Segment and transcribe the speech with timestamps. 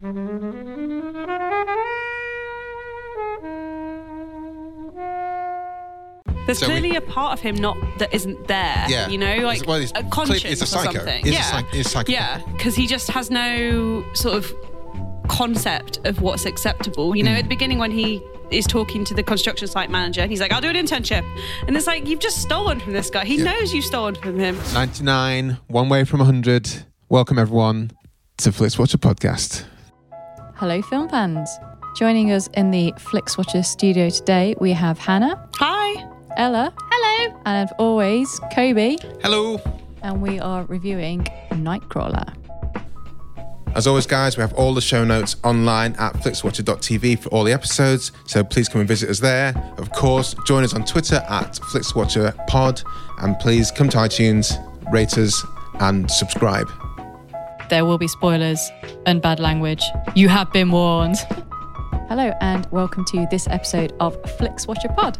[0.00, 0.10] There's
[6.60, 8.84] So we- clearly a part of him not that isn't there.
[8.88, 9.08] Yeah.
[9.08, 10.92] You know, like Well, a conscience it's a or psycho.
[10.98, 11.24] something.
[11.24, 11.62] He's yeah.
[11.72, 12.08] a psychopath.
[12.08, 14.54] Yeah, because he just has no sort of
[15.28, 17.16] concept of what's acceptable.
[17.16, 17.38] You know, Hmm.
[17.38, 20.60] at the beginning when he is talking to the construction site manager, he's like, "I'll
[20.60, 21.24] do an internship,"
[21.66, 23.24] and it's like you've just stolen from this guy.
[23.24, 23.44] He Yeah.
[23.54, 24.56] knows you've stolen from him.
[24.74, 26.84] 99, one way from 100.
[27.08, 27.90] Welcome, everyone,
[28.38, 29.64] to Flix Watcher Podcast.
[30.56, 31.50] Hello, film fans.
[31.96, 36.04] Joining us in the Flix Watcher studio today, we have Hannah, Hi.
[36.36, 39.58] Ella, hello, and as always, Kobe, Hello.
[40.02, 42.34] and we are reviewing Nightcrawler.
[43.74, 47.52] As always, guys, we have all the show notes online at flixwatcher.tv for all the
[47.52, 49.54] episodes, so please come and visit us there.
[49.78, 52.84] Of course, join us on Twitter at flixwatcherpod,
[53.22, 54.52] and please come to iTunes,
[54.92, 55.42] rate us,
[55.80, 56.68] and subscribe.
[57.68, 58.70] There will be spoilers
[59.06, 59.82] and bad language.
[60.14, 61.16] You have been warned.
[62.08, 65.18] Hello, and welcome to this episode of Flix Watcher Pod.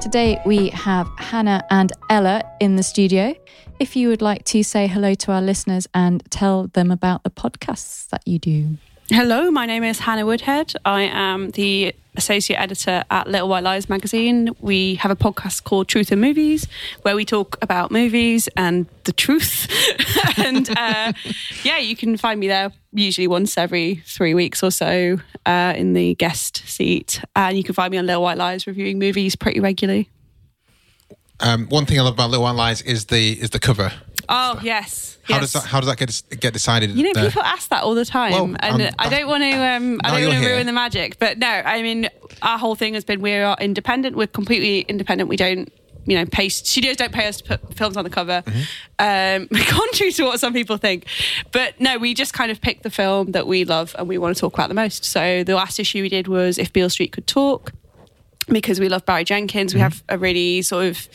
[0.00, 3.34] Today we have Hannah and Ella in the studio.
[3.80, 7.30] If you would like to say hello to our listeners and tell them about the
[7.30, 8.76] podcasts that you do.
[9.10, 10.74] Hello, my name is Hannah Woodhead.
[10.84, 14.50] I am the associate editor at Little White Lies magazine.
[14.60, 16.68] We have a podcast called Truth in Movies
[17.02, 19.68] where we talk about movies and the truth.
[20.36, 21.12] and uh,
[21.62, 25.94] yeah, you can find me there usually once every three weeks or so uh, in
[25.94, 27.22] the guest seat.
[27.34, 30.10] And you can find me on Little White Lies reviewing movies pretty regularly.
[31.40, 33.92] Um, one thing I love about Little White Lies is the is the cover.
[34.28, 35.18] Oh, yes.
[35.24, 35.40] How yes.
[35.40, 36.90] does that how does that get get decided?
[36.90, 37.26] You know, there?
[37.26, 39.52] people ask that all the time, Well, and um, I don't want to.
[39.52, 42.08] Um, I don't want to ruin the magic, but no, I mean,
[42.42, 44.16] our whole thing has been we are independent.
[44.16, 45.28] We're completely independent.
[45.28, 45.70] We don't,
[46.06, 49.42] you know, pay studios don't pay us to put films on the cover, Mm-hmm.
[49.42, 51.04] um, contrary to what some people think.
[51.52, 54.34] But no, we just kind of pick the film that we love and we want
[54.34, 55.04] to talk about the most.
[55.04, 57.72] So the last issue we did was If Beale Street Could Talk
[58.48, 59.74] because we love Barry Jenkins.
[59.74, 61.08] We have a really sort of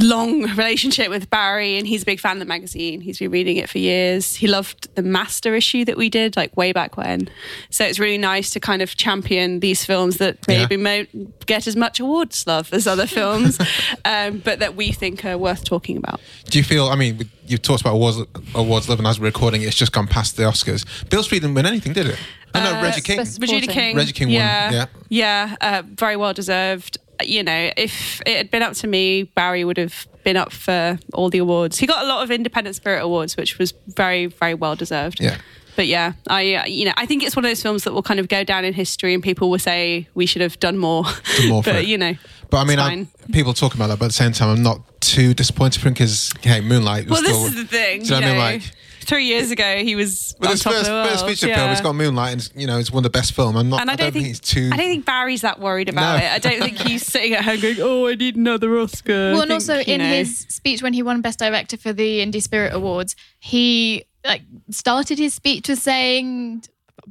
[0.00, 3.00] long relationship with Barry, and he's a big fan of the magazine.
[3.00, 4.34] He's been reading it for years.
[4.34, 7.28] He loved the Master issue that we did, like way back when.
[7.70, 10.66] So it's really nice to kind of champion these films that Yeah.
[10.66, 13.58] maybe won't get as much awards love as other films,
[14.04, 16.20] um, but that we think are worth talking about.
[16.50, 16.86] Do you feel?
[16.88, 18.18] I mean, you've talked about awards,
[18.54, 20.84] awards love, and as we're recording, it's just gone past the Oscars.
[21.10, 22.18] Beale Street didn't win anything, did it?
[22.54, 23.18] Oh, no, Uh, Reggie King.
[23.18, 23.96] Regina King.
[23.96, 24.86] Reggie King won, yeah.
[25.08, 26.98] Yeah, uh, very well deserved.
[27.22, 30.98] You know, if it had been up to me, Barry would have been up for
[31.14, 31.78] all the awards.
[31.78, 35.20] He got a lot of Independent Spirit Awards, which was very, very well deserved.
[35.20, 35.36] Yeah.
[35.76, 38.02] But yeah, I uh, you know I think it's one of those films that will
[38.02, 41.04] kind of go down in history, and people will say we should have done more.
[41.38, 41.88] Done more for but it.
[41.88, 42.14] you know,
[42.50, 44.62] But I mean, it's I, people talk about that, but at the same time, I'm
[44.62, 47.46] not too disappointed for because, hey, Moonlight was well, this still.
[47.46, 48.02] is the thing.
[48.02, 48.38] Do you know what I mean?
[48.60, 48.72] Like,
[49.04, 51.08] Three years ago, he was with on his top first, of the world.
[51.10, 51.56] first feature yeah.
[51.56, 53.56] film, it's got Moonlight, and you know, it's one of the best films.
[53.56, 53.80] I'm not.
[53.80, 54.70] And I, don't think, he's too.
[54.72, 56.24] I don't think Barry's that worried about No.
[56.24, 56.30] it.
[56.30, 59.42] I don't think he's sitting at home going, "Oh, I need another Oscar." I Well,
[59.42, 62.72] and also in know- his speech when he won Best Director for the Indie Spirit
[62.72, 66.62] Awards, he like started his speech with saying,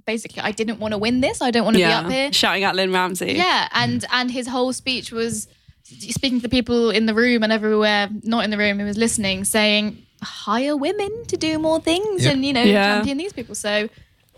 [0.05, 1.41] basically, "I didn't want to win this.
[1.41, 3.33] I don't want to be up here." shouting at Lynne Ramsay.
[3.33, 4.07] Yeah, and mm.
[4.13, 5.47] and his whole speech was
[5.83, 8.97] speaking to the people in the room and everywhere not in the room who was
[8.97, 12.31] listening, saying, "Hire women to do more things Yeah.
[12.31, 12.95] and you know Yeah.
[12.97, 13.89] champion these people." So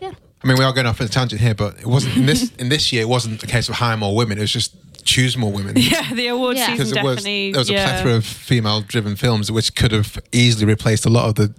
[0.02, 0.12] yeah.
[0.44, 2.52] I mean, we are going off on a tangent here, but it wasn't in this
[2.60, 3.02] in this year.
[3.04, 4.38] It wasn't a case of hire more women.
[4.38, 4.76] It was just
[5.06, 5.76] choose more women.
[5.78, 6.68] Yeah, the award Yeah.
[6.68, 7.52] season Because there was definitely.
[7.52, 7.86] there was a yeah.
[7.86, 11.54] plethora of female-driven films which could have easily replaced a lot of the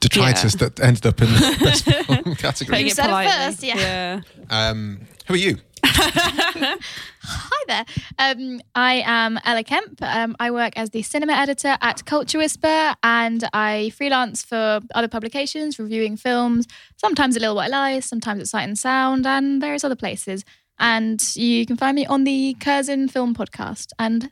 [0.00, 2.80] detritus that ended up in the best film category.
[2.80, 3.32] You said it politely.
[3.32, 4.20] first, yeah.
[4.50, 5.58] Um, who are you?
[5.84, 7.84] Hi there.
[8.18, 10.00] Um, I am Ella Kemp.
[10.02, 15.08] Um, I work as the cinema editor at Culture Whisper, and I freelance for other
[15.08, 16.66] publications, reviewing films.
[16.96, 20.44] Sometimes at Little White Lies, sometimes at Sight and Sound, and various other places.
[20.78, 24.30] And you can find me on the Curzon Film Podcast, and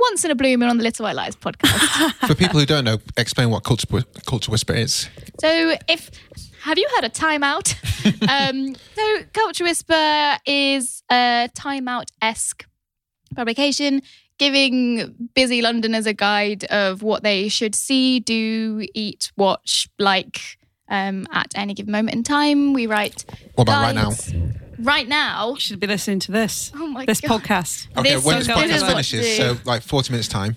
[0.00, 2.12] once in a blue moon on the Little White Lies podcast.
[2.26, 3.86] For people who don't know, explain what Culture,
[4.26, 5.08] Culture Whisper is.
[5.40, 6.10] So, if
[6.62, 7.74] have you heard a Time Out?
[8.30, 12.64] Um, so, Culture Whisper is a Time Out esque
[13.36, 14.00] publication
[14.38, 20.40] giving busy Londoners a guide of what they should see, do, eat, watch, like
[20.88, 22.72] um, at any given moment in time.
[22.72, 23.26] We write.
[23.54, 24.12] What about right now?
[24.78, 26.72] Right now, You should be listening to this.
[26.74, 27.42] Oh my this God.
[27.42, 27.88] podcast.
[27.98, 30.56] Okay, This when is this what- this podcast finishes, so like 40 minutes time.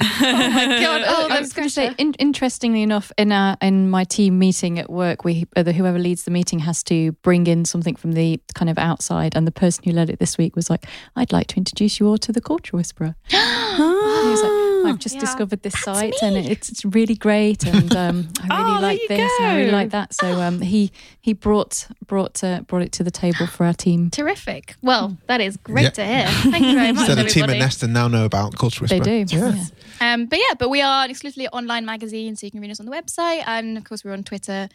[0.00, 1.02] Oh my god!
[1.06, 4.38] Oh, oh I was going to say, in, interestingly enough, in our in my team
[4.38, 8.12] meeting at work, we the, whoever leads the meeting has to bring in something from
[8.12, 10.86] the kind of outside, and the person who led it this week was like,
[11.16, 13.16] "I'd like to introduce you all to the Culture Whisperer."
[14.84, 15.20] And he was like, "I've just Yeah.
[15.20, 19.32] discovered this site, and it's it's really great, and um, I really Oh, like this,
[19.38, 20.90] and I really like that." So um, he
[21.20, 24.10] he brought brought uh, brought it to the table for our team.
[24.10, 24.76] Terrific.
[24.82, 25.90] Well, that is great Yeah.
[25.90, 26.26] to hear.
[26.52, 27.58] Thank you very much, So the team at everybody.
[27.60, 28.98] Neston now know about Culture Whisper.
[29.00, 29.54] They do, Yeah.
[30.00, 30.14] yeah.
[30.14, 32.80] Um, but yeah, but we are an exclusively online magazine, so you can read us
[32.80, 34.68] on the website, and of course we're on Twitter,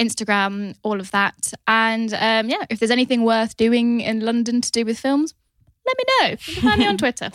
[0.00, 1.52] Instagram, all of that.
[1.66, 5.34] And um, yeah, if there's anything worth doing in London to do with films,
[5.86, 6.36] let me know.
[6.46, 7.30] You find me on Twitter.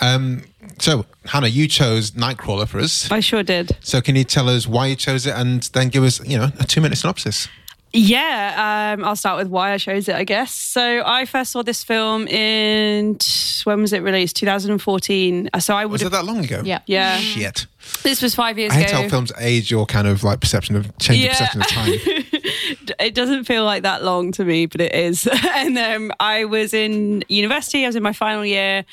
[0.00, 0.44] Um,
[0.78, 3.10] so, Hannah, you chose Nightcrawler for us.
[3.10, 3.76] I sure did.
[3.80, 6.50] So, can you tell us why you chose it and then give us, you know,
[6.60, 7.48] a two minute synopsis?
[7.94, 10.54] Yeah, um, I'll start with why I chose it, I guess.
[10.54, 13.18] So I first saw this film in
[13.64, 14.36] when was it released?
[14.36, 15.50] 2014.
[15.52, 16.62] Uh, So I would Was it that long ago?
[16.64, 16.78] Yeah.
[16.86, 17.66] Yeah, Shit.
[18.02, 19.02] this was five years I hate ago.
[19.02, 21.38] how films age your kind of like perception of change your Yeah.
[21.38, 22.24] perception of time.
[22.98, 25.28] it doesn't feel like that long to me, but it is.
[25.54, 27.84] and um, I was in university.
[27.84, 28.84] I was in my final year,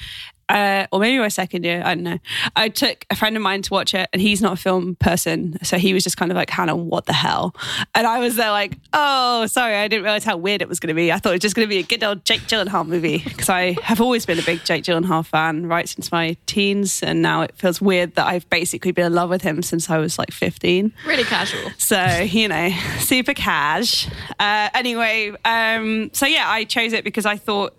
[0.50, 1.82] uh, or maybe my second year.
[1.86, 2.20] I don't know.
[2.56, 5.58] I took a friend of mine to watch it, and he's not a film person,
[5.64, 7.56] so he was just kind of like, "Hannah, what the hell?"
[7.96, 10.90] And I was there like, "Oh, sorry, I didn't realize how weird it was going
[10.90, 11.12] to be.
[11.12, 13.50] I thought it was just going to be a good old Jake Gyllenhaal movie because
[13.50, 17.42] I have always been a big Jake Gyllenhaal fan right since my teens, and now
[17.42, 20.32] it feels weird that I've basically been in love with him since I was like
[20.32, 21.70] 15." Really casual.
[21.78, 22.70] So, you know,
[23.00, 24.08] super cash.
[24.40, 27.76] Uh, anyway, um, so yeah, I chose it because I thought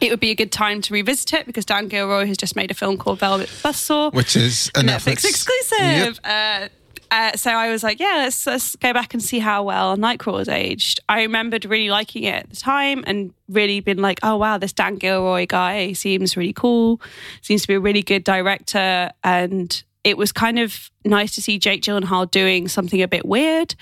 [0.00, 2.70] it would be a good time to revisit it because Dan Gilroy has just made
[2.70, 6.20] a film called Velvet Buzzsaw, Which is a Netflix, Netflix, exclusive.
[6.24, 6.68] Uh,
[7.10, 10.48] uh, so I was like, yeah, let's, let's go back and see how well Nightcrawler's
[10.48, 11.00] aged.
[11.08, 14.72] I remembered really liking it at the time and really been like, oh wow, this
[14.72, 17.00] Dan Gilroy guy seems really cool,
[17.42, 21.58] seems to be a really good director, and it was kind of nice to see
[21.58, 23.74] Jake Gyllenhaal doing something a bit weird.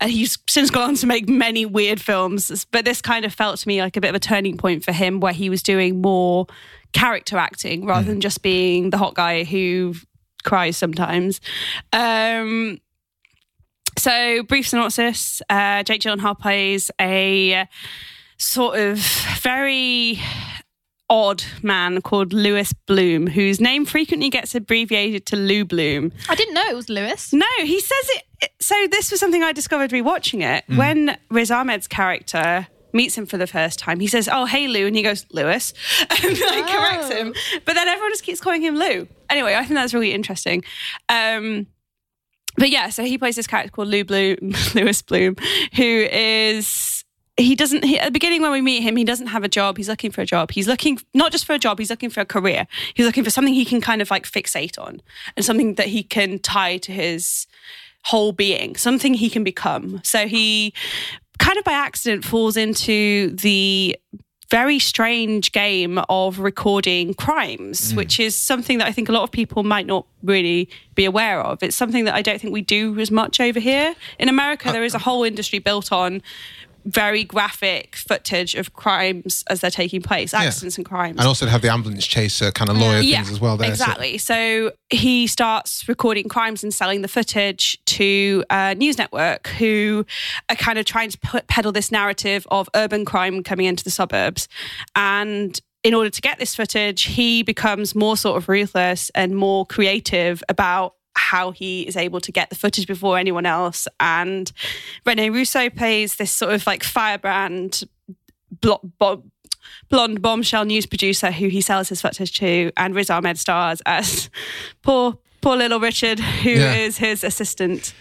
[0.00, 3.58] Uh, he's since gone on to make many weird films, but this kind of felt
[3.60, 6.00] to me like a bit of a turning point for him, where he was doing
[6.00, 6.46] more
[6.92, 9.94] character acting rather than just being the hot guy who
[10.44, 11.40] cries sometimes.
[11.92, 12.78] Um,
[13.98, 17.66] so, brief synopsis: uh, Jake Gyllenhaal plays a
[18.38, 18.98] sort of
[19.40, 20.20] very
[21.08, 26.12] odd man called Lewis Bloom, whose name frequently gets abbreviated to Lou Bloom.
[26.28, 27.32] I didn't know it was Lewis.
[27.32, 28.52] No, he says it.
[28.60, 30.64] So this was something I discovered rewatching it.
[30.76, 34.86] When Riz Ahmed's character meets him for the first time, he says, "Oh, hey Lou,"
[34.86, 35.72] and he goes, "Lewis,"
[36.10, 37.34] and like corrects him.
[37.64, 39.06] But then everyone just keeps calling him Lou.
[39.30, 40.64] Anyway, I think that's really interesting.
[41.08, 41.66] Um,
[42.58, 44.36] but yeah, so he plays this character called Lou Bloom,
[44.74, 45.36] Lewis Bloom,
[45.74, 46.95] who is
[47.36, 49.76] he doesn't he, at the beginning when we meet him he doesn't have a job.
[49.76, 50.50] He's looking for a job.
[50.50, 52.66] He's looking not just for a job he's looking for a career.
[52.94, 55.02] He's looking for something he can kind of like fixate on
[55.36, 57.46] and something that he can tie to his
[58.04, 60.00] whole being something he can become.
[60.04, 60.72] So he
[61.38, 63.98] kind of by accident falls into the
[64.50, 67.96] very strange game of recording crimes, mm.
[67.96, 71.40] which is something that I think a lot of people might not really be aware
[71.40, 71.62] of.
[71.62, 73.94] It's something that I don't think we do as much over here.
[74.18, 76.22] In America, uh, there is a uh, whole industry built on
[76.86, 81.18] very graphic footage of crimes as they're taking place, accidents and crimes.
[81.18, 83.66] And also have the ambulance chaser kind of lawyer things as well there.
[83.74, 84.18] so- Exactly.
[84.18, 90.06] So he starts recording crimes and selling the footage to a news network who
[90.48, 93.90] are kind of trying to put, peddle this narrative of urban crime coming into the
[93.90, 94.46] suburbs.
[94.94, 99.66] And in order to get this footage, he becomes more sort of ruthless and more
[99.66, 103.88] creative about how he is able to get the footage before anyone else.
[103.98, 104.52] And
[105.04, 107.82] Rene Russo plays this sort of like firebrand
[108.60, 109.24] blo- bo-
[109.88, 114.30] blonde bombshell news producer who he sells his footage to, and Riz Ahmed stars as
[114.82, 117.06] poor, poor little Richard, who is Yeah.
[117.08, 117.92] his assistant.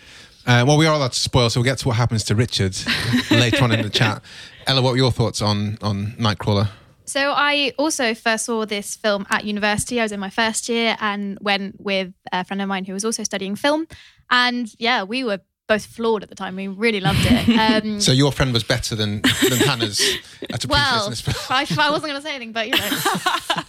[0.45, 2.77] Uh, well, we are allowed to spoil, so we'll get to what happens to Richard
[3.31, 4.21] later on in the chat.
[4.67, 6.69] Ella, what were your thoughts on on Nightcrawler?
[7.05, 9.99] So I also first saw this film at university.
[9.99, 13.05] I was in my first year and went with a friend of mine who was
[13.05, 13.87] also studying film.
[14.29, 16.55] And yeah, we were both floored at the time.
[16.55, 17.45] We really loved it.
[17.85, 19.99] Um, So your friend was better than than Hannah's
[20.53, 21.13] at appreciating well.
[21.49, 22.89] I, I wasn't going to say anything, but you know.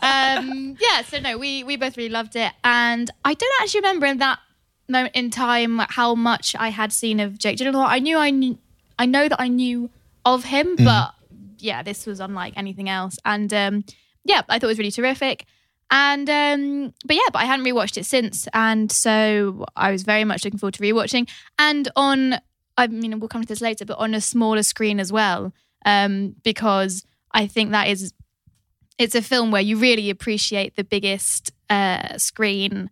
[0.02, 2.52] um, yeah, so no, we, we both really loved it.
[2.64, 4.38] And I don't actually remember in that
[4.88, 7.86] moment in time how much I had seen of Jake Gyllenhaal.
[7.86, 8.58] I knew I knew,
[8.98, 9.90] I know that I knew
[10.24, 11.14] of him, but
[11.66, 13.18] yeah, this was unlike anything else.
[13.24, 13.84] And um,
[14.24, 15.44] yeah, I thought it was really terrific.
[15.90, 20.24] And um, but yeah, but I hadn't rewatched it since, and so I was very
[20.24, 21.28] much looking forward to rewatching.
[21.58, 22.40] And on,
[22.76, 25.52] I mean, we'll come to this later, but on a smaller screen as well,
[25.84, 28.12] um, because I think that is,
[28.98, 32.90] it's a film where you really appreciate the biggest uh, screen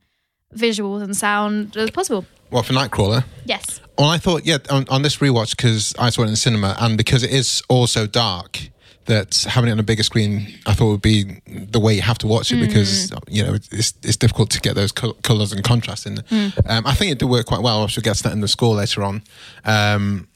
[0.55, 2.27] visuals and sound as possible.
[2.53, 3.25] Well, for Nightcrawler.
[3.45, 3.81] Yes.
[3.99, 6.77] Well, I thought, yeah, on, on this rewatch, because I saw it in the cinema
[6.81, 8.71] and because it is also dark,
[9.07, 12.19] that having it on a bigger screen, I thought would be the way you have
[12.19, 15.63] to watch it because, you know, it's, it's difficult to get those col- colours and
[15.63, 16.25] contrast in.
[16.67, 17.85] Um, I think it did work quite well.
[17.85, 19.23] I should get to that in the score later on.
[19.65, 20.27] Um,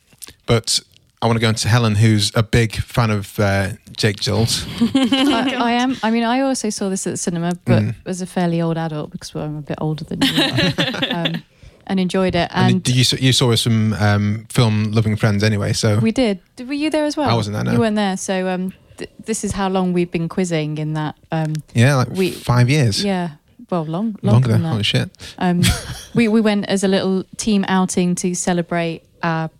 [0.46, 0.80] but
[1.20, 4.66] I want to go into Helen, who's a big fan of uh, Jake Gylls.
[5.32, 5.96] I, I am.
[6.02, 9.10] I mean, I also saw this at the cinema, but as a fairly old adult
[9.10, 11.42] because well, I'm a bit older than you, are, um,
[11.88, 12.48] and enjoyed it.
[12.52, 16.38] And, And, you, you saw some um, film loving friends anyway, so we did.
[16.66, 17.28] Were you there as well?
[17.30, 17.72] I wasn't there, no.
[17.72, 18.16] You weren't there.
[18.16, 21.16] So um, th- this is how long we've been quizzing in that.
[21.32, 23.02] Um, yeah, like we- five years.
[23.04, 23.30] yeah.
[23.70, 24.84] Well, long, longer, Longer than than holy that.
[24.84, 25.34] shit.
[25.38, 25.62] Um,
[26.14, 29.50] we we went as a little team outing to celebrate our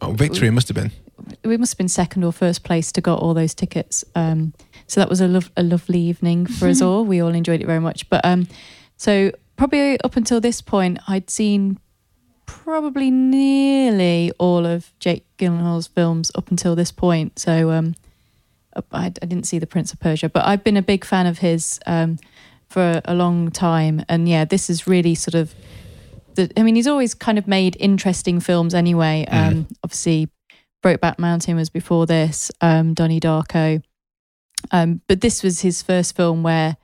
[0.00, 0.90] Oh, victory it must have been.
[1.44, 4.04] we must have been second or first place to got all those tickets.
[4.14, 4.52] Um,
[4.86, 7.04] so that was a, lov- a lovely evening for us all.
[7.04, 8.08] We all enjoyed it very much.
[8.08, 8.48] But um,
[8.96, 11.78] so probably up until this point, I'd seen
[12.46, 17.38] probably nearly all of Jake Gyllenhaal's films up until this point.
[17.38, 17.94] So um,
[18.92, 21.38] I, I didn't see The Prince of Persia, but I've been a big fan of
[21.38, 22.18] his um,
[22.68, 24.04] for a long time.
[24.08, 25.54] And yeah, this is really sort of.
[26.36, 29.26] The, I mean, he's always kind of made interesting films anyway.
[29.28, 30.28] Um, Obviously,
[30.84, 33.82] Brokeback Mountain was before this, um, Donnie Darko.
[34.70, 36.76] Um, but this was his first film where,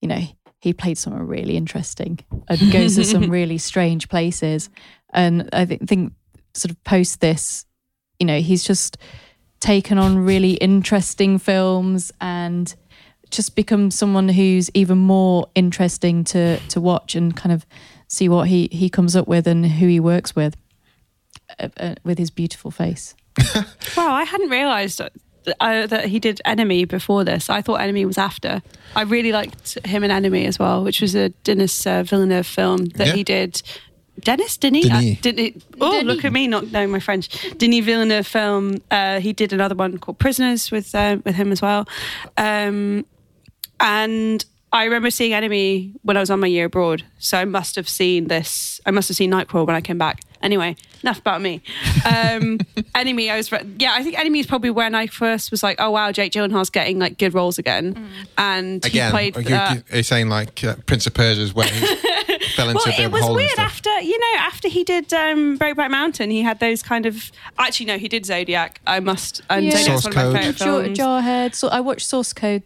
[0.00, 0.22] you know,
[0.66, 2.18] he played something really interesting
[2.48, 4.68] and goes to some really strange places.
[5.12, 6.12] And I think, think
[6.54, 7.64] sort of post this,
[8.18, 8.98] you know, he's just
[9.60, 12.74] taken on really interesting films and
[13.30, 17.64] just become someone who's even more interesting to to watch and kind of
[18.08, 20.56] see what he he comes up with and who he works with
[21.60, 23.14] uh, uh, with his beautiful face.
[23.96, 25.12] Wow, I hadn't realised that,
[25.60, 27.48] uh, that he did Enemy before this.
[27.50, 28.62] I thought Enemy was after.
[28.94, 32.86] I really liked him in Enemy as well, which was a Denis uh, Villeneuve film
[32.96, 33.12] that Yeah.
[33.14, 33.62] he did.
[34.20, 34.88] Denis, didn't he?
[34.88, 35.18] Denis.
[35.18, 35.62] Uh, did he?
[35.80, 37.28] Oh, look at me not knowing my French.
[37.58, 38.78] Denis Villeneuve film.
[38.90, 41.86] Uh, he did another one called Prisoners with uh, with him as well.
[42.38, 43.04] Um,
[43.78, 47.04] and I remember seeing Enemy when I was on my year abroad.
[47.18, 48.80] So I must have seen this.
[48.86, 50.20] I must have seen Nightcrawler when I came back.
[50.42, 51.62] Anyway, enough about me.
[52.04, 52.58] Um,
[52.94, 53.94] Enemy, I was yeah.
[53.94, 56.98] I think Enemy is probably when I first was like, oh wow, Jake Gyllenhaal's getting
[56.98, 59.36] like good roles again, and Again, he played.
[59.36, 61.86] are you, uh, are you saying like uh, Prince of Persia is where he
[62.56, 64.38] fell into well, a bit it of a was hole and weird after you know
[64.40, 67.30] after he did um, Brokeback Mountain, he had those kind of.
[67.58, 68.80] Actually, no, he did Zodiac.
[68.86, 69.40] I must.
[69.50, 69.70] And Yeah.
[69.72, 70.54] Zodiac's Source one of my Code.
[70.54, 70.98] favorite Jar, films.
[70.98, 71.54] Jarhead.
[71.54, 72.62] So I watched Source Code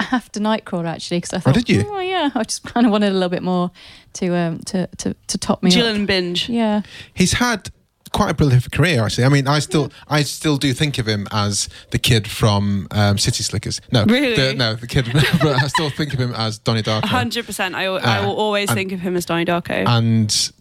[0.00, 1.84] after Nightcrawler actually because I thought, oh, did you?
[1.88, 3.70] Oh yeah, I just kind of wanted a little bit more
[4.14, 6.06] to um to to, to top me Gillian up.
[6.06, 6.48] binge.
[6.48, 6.82] Yeah,
[7.14, 7.70] He's had
[8.12, 9.24] quite a prolific career actually.
[9.24, 13.16] I mean, I still I still do think of him as the kid from um,
[13.16, 13.80] City Slickers.
[13.90, 14.36] No, Really?
[14.36, 15.06] the, no, the kid.
[15.12, 17.04] but I still think of him as Donnie Darko.
[17.06, 17.74] hundred percent.
[17.74, 19.86] I, I Uh, will always and- think of him as Donnie Darko.
[19.88, 20.52] and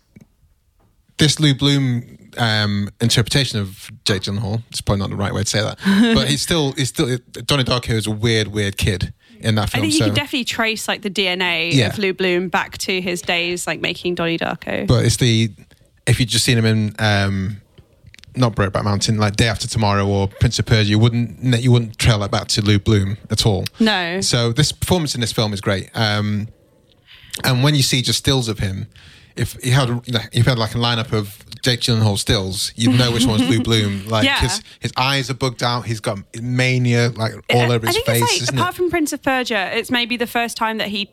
[1.18, 5.50] this Lou Bloom um, interpretation of Jake Gyllenhaal It's probably not the right way to
[5.50, 5.78] say that,
[6.16, 9.82] but he's still he's still Donnie Darko is a weird weird kid in that film.
[9.82, 11.88] I think you so, can definitely trace like the DNA Yeah.
[11.88, 14.86] of Lou Bloom back to his days like making Donnie Darko.
[14.88, 15.52] but it's the
[16.08, 17.62] if you'd just seen him in um,
[18.36, 21.98] not Brokeback Mountain, like Day After Tomorrow or Prince of Persia, you wouldn't you wouldn't
[21.98, 23.66] trail that back to Lou Bloom at all.
[23.80, 25.90] no, So this performance in this film is great.
[25.96, 26.48] Um,
[27.44, 28.88] and when you see just stills of him,
[29.36, 32.98] if he had you if he had like a lineup of Jake Gyllenhaal stills, you'd
[32.98, 34.08] know which one's Lou Bloom.
[34.08, 34.40] Like Yeah.
[34.40, 35.86] his his eyes are bugged out.
[35.86, 38.42] He's got mania like all over I his think face.
[38.42, 38.78] it's like apart it?
[38.78, 41.10] from Prince of Persia, it's maybe the first time that he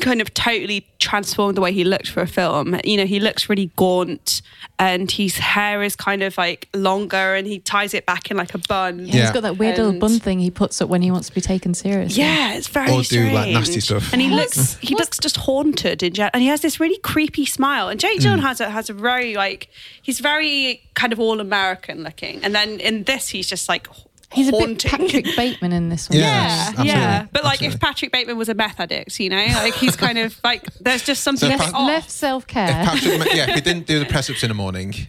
[0.00, 2.78] kind of totally transformed the way he looked for a film.
[2.84, 4.42] You know, he looks really gaunt
[4.78, 8.54] and his hair is kind of like longer and he ties it back in like
[8.54, 9.06] a bun.
[9.06, 11.34] Yeah, He's got that weird little bun thing he puts up when he wants to
[11.34, 12.22] be taken seriously.
[12.22, 14.12] Yeah, it's very Or do, like, nasty stuff.
[14.12, 16.98] And he What's- looks he looks just haunted in gen- and he has this really
[16.98, 17.88] creepy smile.
[17.88, 18.28] And Jake hmm.
[18.28, 19.68] Gyllenhaal has a has a very like
[20.02, 22.42] he's very kind of all American looking.
[22.42, 23.88] And then in this he's just like
[24.34, 24.84] He's a bit.
[24.84, 26.18] Patrick Bateman in this one.
[26.18, 26.72] Yeah.
[26.76, 27.26] Yeah, yeah.
[27.32, 27.78] But like, if.
[27.78, 31.22] Patrick Bateman was a meth addict, you know, like he's kind of like, there's just
[31.22, 32.70] something So a bit Left self care.
[32.70, 34.92] Yeah, if he didn't do the press ups in the morning,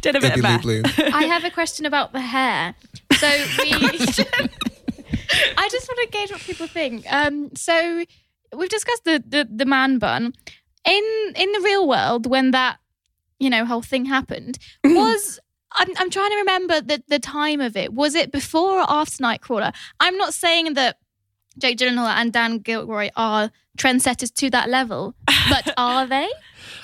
[0.00, 0.66] did a bit of meth.
[0.98, 2.74] I have a question about the hair.
[3.18, 3.28] So
[3.62, 3.72] we.
[5.56, 7.04] I just want to gauge what people think.
[7.10, 8.04] Um, so
[8.56, 10.32] we've discussed the, the the man bun.
[10.86, 11.04] In
[11.36, 12.78] in the real world, when that
[13.38, 15.38] you know whole thing happened, was
[15.72, 17.92] I'm I'm trying to remember the the time of it.
[17.92, 19.74] Was it before or after Nightcrawler?
[20.00, 20.98] I'm not saying that
[21.58, 25.14] Jake Gyllenhaal and Dan Gilroy are trendsetters to that level,
[25.48, 26.28] but are they?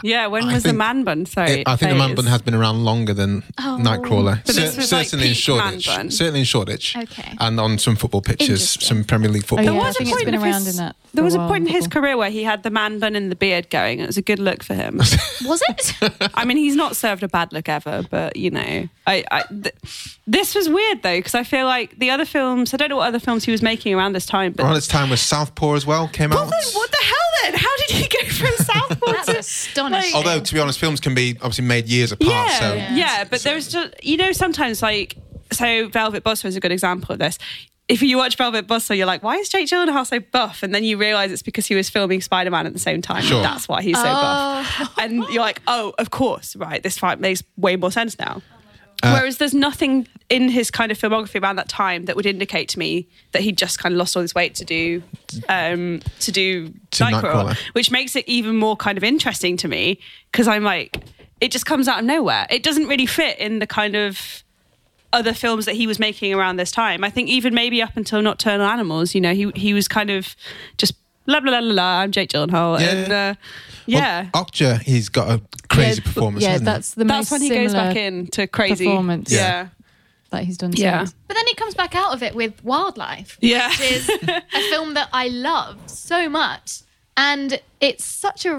[0.03, 1.26] Yeah, when I was the man bun?
[1.26, 3.79] Sorry, I think the man bun has been around longer than Oh.
[3.81, 4.45] Nightcrawler.
[4.45, 5.87] But this Cer- was, like, certainly in peak man Shoreditch.
[5.87, 6.11] bun.
[6.11, 6.97] Certainly in Shoreditch.
[6.97, 7.35] Okay.
[7.41, 8.83] And on some football pitches, Interesting.
[8.87, 9.65] some Premier League Oh, football.
[9.65, 10.97] yeah, There I was a think it's point been of around his- in that.
[11.15, 13.31] There was a while point in his career where he had the man bun and
[13.31, 14.00] the beard going.
[14.00, 14.99] It was a good look for him.
[15.47, 15.95] Was it?
[16.35, 19.75] I mean, he's not served a bad look ever, but you know, I, I th-
[20.26, 22.75] this was weird though because I feel like the other films.
[22.75, 24.88] I don't know what other films he was making around this time, but Around this
[24.88, 26.50] time was Southpaw as well came Well, out.
[26.50, 27.55] then, what the hell then?
[27.61, 30.14] How did he go from Southpaw That's to astonishing.
[30.14, 32.31] Although, to be honest, films can be obviously made years apart.
[32.31, 35.16] yeah, so yeah, but there's just you know sometimes like
[35.52, 37.38] so Velvet Buzzsaw is a good example of this.
[37.88, 40.64] If you watch Velvet Buzzsaw, you're like, why is Jake Gyllenhaal so buff?
[40.64, 43.23] And then you realize it's because he was filming Spider Man at the same time.
[43.23, 43.43] Sure.
[43.43, 44.76] That's why he's so buff.
[44.81, 44.95] Oh.
[44.99, 46.83] And you're like, oh, of course, right?
[46.83, 48.43] This fight makes way more sense now.
[49.03, 52.69] Uh, Whereas there's nothing in his kind of filmography around that time that would indicate
[52.71, 55.03] to me that he just kind of lost all his weight to do
[55.49, 57.57] um, to do To Nightcrawler, Nightcrawler.
[57.75, 60.00] which makes it even more kind of interesting to me
[60.33, 60.97] because I'm like,
[61.41, 62.47] it just comes out of nowhere.
[62.50, 64.43] It doesn't really fit in the kind of
[65.12, 67.05] other films that he was making around this time.
[67.05, 70.35] I think even maybe up until Nocturnal Animals, you know, he he was kind of
[70.79, 70.95] just
[71.26, 71.73] blah blah blah blah.
[71.75, 72.87] blah I'm Jake Gyllenhaal, Yeah.
[72.91, 73.35] and uh,
[73.88, 74.31] Well, yeah.
[74.33, 76.43] Okja, he's got a crazy Yeah, performance.
[76.45, 79.31] Yeah, hasn't that's the that's most when he goes similar back in to crazy performance.
[79.33, 79.69] Yeah, Yeah.
[80.31, 80.73] that he's done.
[80.75, 81.00] Yeah.
[81.00, 81.14] since.
[81.28, 83.69] But then he comes back out of it with Wildlife, Yeah.
[83.71, 86.81] which is a film that I love so much.
[87.16, 88.55] And it's such a, I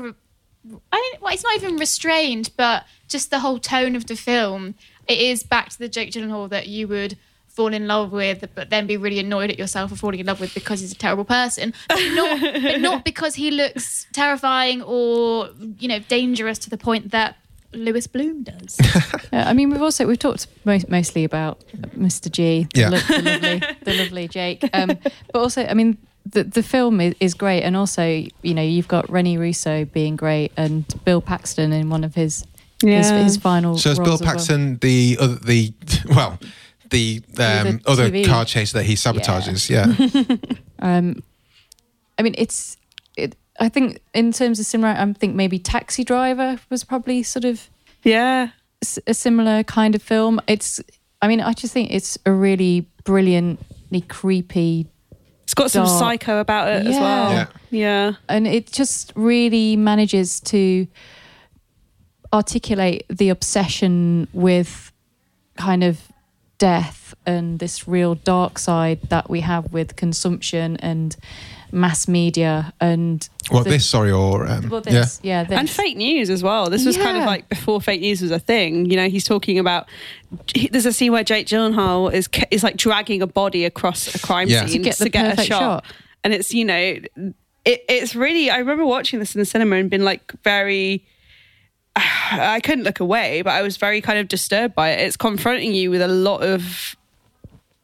[1.02, 4.76] mean, well, it's not even restrained, but just the whole tone of the film.
[5.08, 7.18] It is back to the Jake Gyllenhaal that you would
[7.58, 10.40] fall in love with, but then be really annoyed at yourself for falling in love
[10.40, 11.74] with because he's a terrible person.
[11.90, 17.12] But not, but not because he looks terrifying or, you know, dangerous to the point
[17.12, 17.36] that
[17.74, 18.78] Lewis Bloom does.
[19.34, 21.60] Yeah, I mean, we've also we've talked mo- mostly about
[21.98, 22.32] Mr.
[22.32, 22.90] G, the, Yeah.
[22.90, 24.62] lo- the lovely, the lovely Jake.
[24.74, 24.88] Um,
[25.34, 25.98] but also, I mean,
[26.34, 28.04] the the film is, is great, and also,
[28.48, 32.46] you know, you've got Rene Russo being great, and Bill Paxton in one of his
[32.82, 33.24] his, Yeah.
[33.24, 33.78] his final.
[33.78, 34.32] So is Bill roles well.
[34.32, 35.74] Paxton the other, the
[36.16, 36.40] well,
[36.90, 38.26] the um, The other TV.
[38.26, 39.70] car chase that he sabotages?
[39.70, 39.88] Yeah,
[40.80, 41.24] Um,
[42.18, 42.78] I mean, it's.
[43.16, 47.46] It, I think in terms of similar, I think maybe Taxi Driver was probably sort
[47.46, 47.70] of
[48.04, 48.50] yeah.
[48.84, 50.40] s- a similar kind of film.
[50.48, 50.80] It's.
[51.22, 54.86] I mean, I just think it's a really brilliantly creepy
[55.44, 57.32] It's got some psycho about it as well.
[57.32, 57.48] Yeah.
[57.72, 58.14] Yeah.
[58.30, 60.86] and it just really manages to
[62.34, 64.92] articulate the obsession with
[65.58, 66.00] kind of
[66.58, 71.16] death and this real dark side that we have with consumption and
[71.72, 73.86] mass media and what the- this?
[73.86, 75.58] Sorry, or um, well, yeah, this, yeah, this.
[75.60, 76.70] And fake news as well.
[76.70, 78.90] This was kind of like before fake news was a thing.
[78.90, 79.88] You know, he's talking about.
[80.72, 84.48] There's a scene where Jake Gyllenhaal is is like dragging a body across a crime
[84.48, 84.66] Yeah.
[84.66, 85.46] scene To get the a shot.
[85.60, 85.86] shot.
[86.24, 87.06] and it's you know, it,
[87.90, 88.50] it's really.
[88.50, 91.06] I remember watching this in the cinema and been like very.
[92.32, 95.06] I couldn't look away, but I was very kind of disturbed by it.
[95.08, 96.96] It's confronting you with a lot of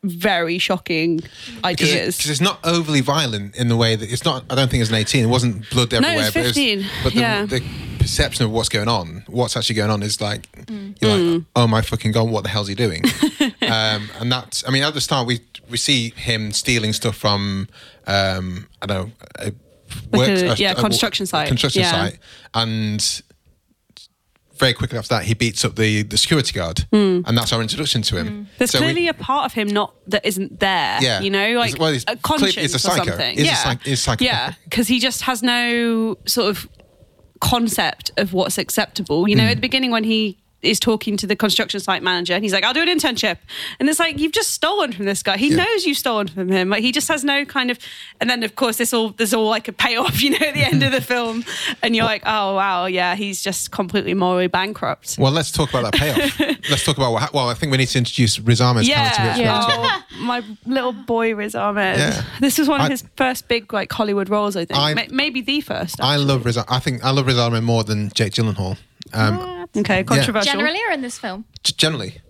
[0.04, 2.20] very shocking because ideas.
[2.20, 4.44] it, 'cause it's not overly violent in the way that it's not.
[4.50, 5.24] I don't think it's an eighteen.
[5.24, 6.32] It wasn't blood it was everywhere.
[6.34, 7.46] but 15, but the, yeah.
[7.46, 7.64] the
[8.00, 10.96] perception of what's going on, what's actually going on, is like Mm.
[11.02, 13.02] you're like, oh my fucking god, what the hell's he doing?
[13.62, 14.68] um, and that's.
[14.68, 17.70] I mean, at the start, we we see him stealing stuff from.
[18.06, 19.12] Um, I don't know.
[19.40, 19.44] A,
[20.12, 21.48] Like works- a- yeah, construction site.
[21.48, 21.92] Construction Yeah.
[21.92, 22.20] site,
[22.54, 23.22] and
[24.58, 27.22] very quickly after that, he beats up the the security guard, Hmm.
[27.26, 28.48] and that's our introduction to him.
[28.58, 31.00] There's So we- clearly a part of him not that isn't there.
[31.02, 31.22] Yeah.
[31.22, 33.36] you know, like well, he's a conscience a or something.
[33.38, 34.26] He's a yeah, psych- he's psychopathic.
[34.34, 36.68] yeah, because he just has no sort of
[37.40, 39.28] concept of what's acceptable.
[39.28, 39.50] You know, Hmm.
[39.50, 42.64] at the beginning when he is talking to the construction site manager, and he's like,
[42.64, 43.38] "I'll do an internship,"
[43.80, 45.38] and it's like you've just stolen from this guy.
[45.38, 45.58] He Yeah.
[45.64, 46.70] knows you've stolen from him.
[46.70, 47.78] Like he just has no kind of.
[48.22, 50.64] And then of course this all there's all like a payoff, you know, at the
[50.64, 51.44] end of the film,
[51.82, 55.92] and you're like, "Oh wow, yeah, he's just completely morally bankrupt." Well, let's talk about
[55.92, 56.40] that payoff.
[56.70, 57.34] let's talk about what.
[57.34, 59.42] Well, I think we need to introduce Riz Ahmed's character.
[59.42, 62.00] Yeah, Oh, my little boy Riz Ahmed.
[62.00, 62.24] Yeah.
[62.40, 64.80] This was one of I- his first big like Hollywood roles, I think.
[64.80, 66.00] I- Maybe the first.
[66.02, 66.58] I love Riz.
[66.58, 68.78] I think I love Riz Ahmed more than Jake Gyllenhaal.
[69.14, 70.54] Um, Okay, controversial.
[70.54, 71.46] Generally, or in this film?
[71.64, 72.22] g- generally,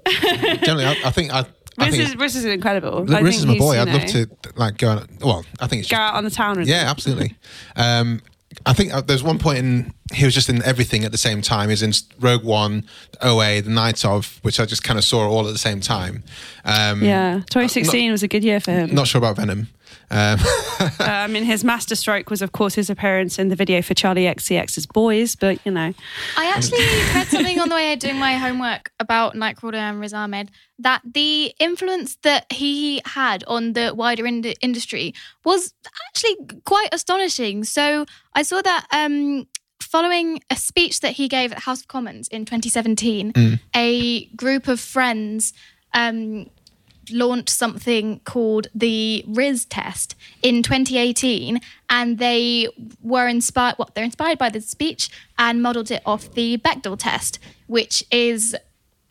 [0.63, 1.45] generally, I, I think I.
[1.77, 2.99] I Riz think is, Riz is incredible.
[3.13, 3.79] I Riz think is my boy.
[3.81, 4.89] I'd love to like go.
[4.89, 6.57] On, well, I think it's go just, out on the town.
[6.59, 7.35] With Yeah, absolutely.
[7.75, 8.21] Um,
[8.67, 11.41] I think uh, there's one point in he was just in everything at the same
[11.41, 11.69] time.
[11.69, 12.85] He's in Rogue One,
[13.21, 16.23] OA, The Night of, which I just kind of saw all at the same time.
[16.63, 18.93] Um, Yeah, 2016 was a good year for him.
[18.93, 19.69] Not sure about Venom.
[20.11, 20.39] Um,
[20.83, 24.29] Uh, I mean, his masterstroke was, of course, his appearance in the video for Charli
[24.29, 25.93] XCX's Boys, but you know,
[26.35, 26.79] I actually
[27.15, 31.53] read something on the way doing my homework about Nightcrawler and Riz Ahmed that the
[31.59, 35.13] influence that he had on the wider ind- industry
[35.45, 35.73] was
[36.09, 37.63] actually quite astonishing.
[37.63, 39.47] So I saw that um,
[39.79, 44.67] following a speech that he gave at the House of Commons in 2017, a group
[44.67, 45.53] of friends.
[45.93, 46.49] Um,
[47.11, 52.67] launched something called the Riz test in 2018 and they
[53.01, 57.39] were inspired well they're inspired by the speech and modeled it off the Bechdel test
[57.67, 58.55] which is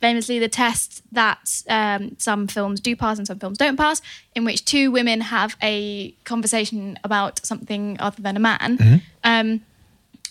[0.00, 4.02] famously the test that um, some films do pass and some films don't pass
[4.34, 8.78] in which two women have a conversation about something other than a man.
[9.22, 9.60] Um,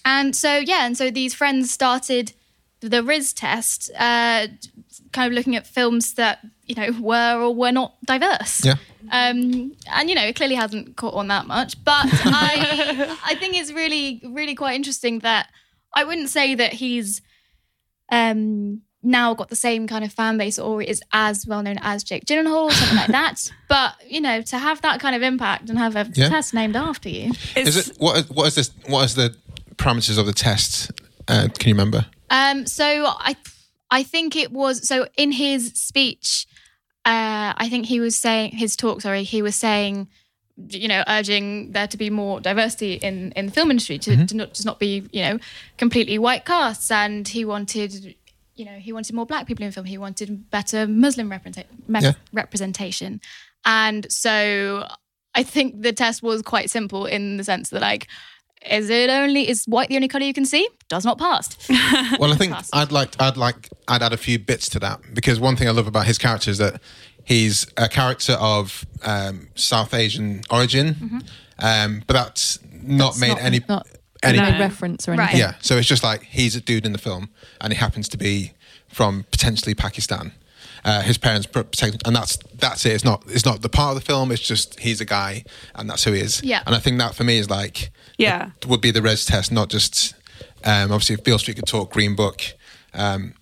[0.03, 2.33] and so yeah and so these friends started
[2.81, 4.47] the Riz test uh,
[5.11, 8.75] kind of looking at films that you know were or were not diverse yeah.
[9.11, 13.55] um, and you know it clearly hasn't caught on that much but I I think
[13.55, 15.49] it's really really quite interesting that
[15.93, 17.21] I wouldn't say that he's
[18.11, 22.03] um, now got the same kind of fan base or is as well known as
[22.03, 25.69] Jake Gyllenhaal or something like that but you know to have that kind of impact
[25.69, 26.29] and have a Yeah.
[26.29, 28.17] test named after you it's, Is it what?
[28.17, 28.71] is- What is this?
[28.87, 29.35] What is the
[29.77, 30.91] parameters of the test?
[31.27, 32.05] Uh, can you remember?
[32.29, 33.35] Um, so I,
[33.91, 36.47] I think it was so in his speech.
[37.05, 39.01] Uh, I think he was saying his talk.
[39.01, 40.07] Sorry, he was saying,
[40.69, 44.35] you know, urging there to be more diversity in in the film industry to, to
[44.37, 45.39] not just not be you know
[45.77, 48.15] completely white casts, and he wanted.
[48.55, 49.85] You know, he wanted more black people in film.
[49.87, 52.13] He wanted better Muslim me- Yeah.
[52.33, 53.19] representation,
[53.65, 54.87] and so
[55.33, 58.07] I think the test was quite simple in the sense that, like,
[58.69, 60.67] is it only is white the only color you can see?
[60.89, 61.57] Does not pass.
[62.19, 62.75] Well, I think Fantastic.
[62.75, 65.71] I'd like I'd like I'd add a few bits to that because one thing I
[65.71, 66.81] love about his character is that
[67.23, 71.23] he's a character of um, South Asian origin,
[71.59, 73.87] um, but that's not made not, any not
[74.23, 74.59] any no No.
[74.59, 75.19] reference or Right.
[75.21, 75.39] anything.
[75.39, 75.53] yeah.
[75.61, 78.53] So it's just like he's a dude in the film, and he happens to be
[78.89, 80.33] from potentially Pakistan.
[80.83, 82.93] Uh, his parents protect, and that's that's it.
[82.93, 84.31] It's not it's not the part of the film.
[84.31, 85.43] It's just he's a guy,
[85.75, 86.41] and that's who he is.
[86.43, 86.63] Yeah.
[86.65, 88.49] And I think that for me is like Yeah.
[88.67, 90.15] would be the Riz test, not just
[90.63, 92.41] um, obviously if Beale Street could talk, Green Book.
[92.93, 93.33] Um,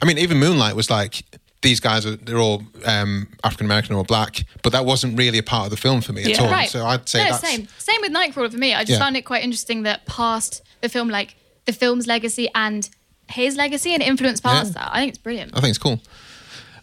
[0.00, 1.24] I mean, even Moonlight was like
[1.62, 5.42] these guys are they're all um, African American or black, but that wasn't really a
[5.42, 6.42] part of the film for me at Yeah.
[6.44, 6.50] all.
[6.50, 6.68] Right.
[6.68, 7.66] So I'd say no, that's same.
[7.78, 8.72] Same with Nightcrawler for me.
[8.74, 8.98] I just Yeah.
[9.00, 12.88] found it quite interesting that past the film, like the film's legacy and
[13.28, 14.84] his legacy and influence past Yeah.
[14.84, 14.90] that.
[14.94, 15.50] I think it's brilliant.
[15.56, 16.00] I think it's cool.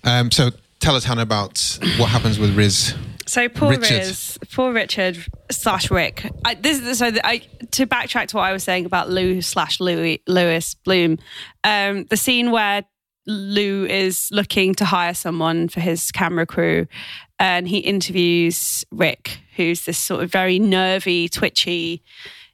[0.05, 2.93] Um, so tell us, Hannah, about what happens with Riz.
[3.27, 3.97] So poor Richard.
[3.97, 5.17] Riz, poor Richard
[5.51, 6.29] slash Rick.
[6.45, 7.39] I, this is so I
[7.71, 11.17] to backtrack to what I was saying about Lou slash Louis Lewis Bloom.
[11.63, 12.83] Um, the scene where
[13.25, 16.85] Lou is looking to hire someone for his camera crew,
[17.39, 22.03] and he interviews Rick, who's this sort of very nervy, twitchy,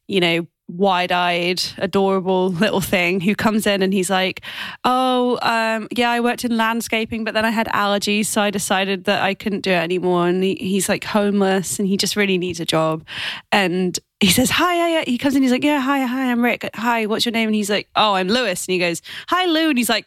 [0.07, 4.41] you know, wide eyed, adorable little thing who comes in and he's like,
[4.83, 8.27] Oh, um, yeah, I worked in landscaping, but then I had allergies.
[8.27, 10.27] So I decided that I couldn't do it anymore.
[10.27, 13.05] And he, he's like homeless and he just really needs a job.
[13.51, 16.69] And he says, Hi, hi, he comes in, he's like, Yeah, hi, hi, I'm Rick.
[16.75, 17.49] Hi, what's your name?
[17.49, 18.65] And he's like, Oh, I'm Lewis.
[18.65, 19.69] And he goes, Hi, Lou.
[19.69, 20.05] And he's like,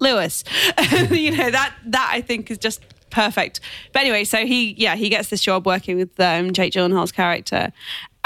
[0.00, 0.44] Lewis.
[1.10, 3.60] you know, that that I think is just perfect.
[3.92, 7.72] But anyway, so he yeah, he gets this job working with um, Jake Gyllenhaal's character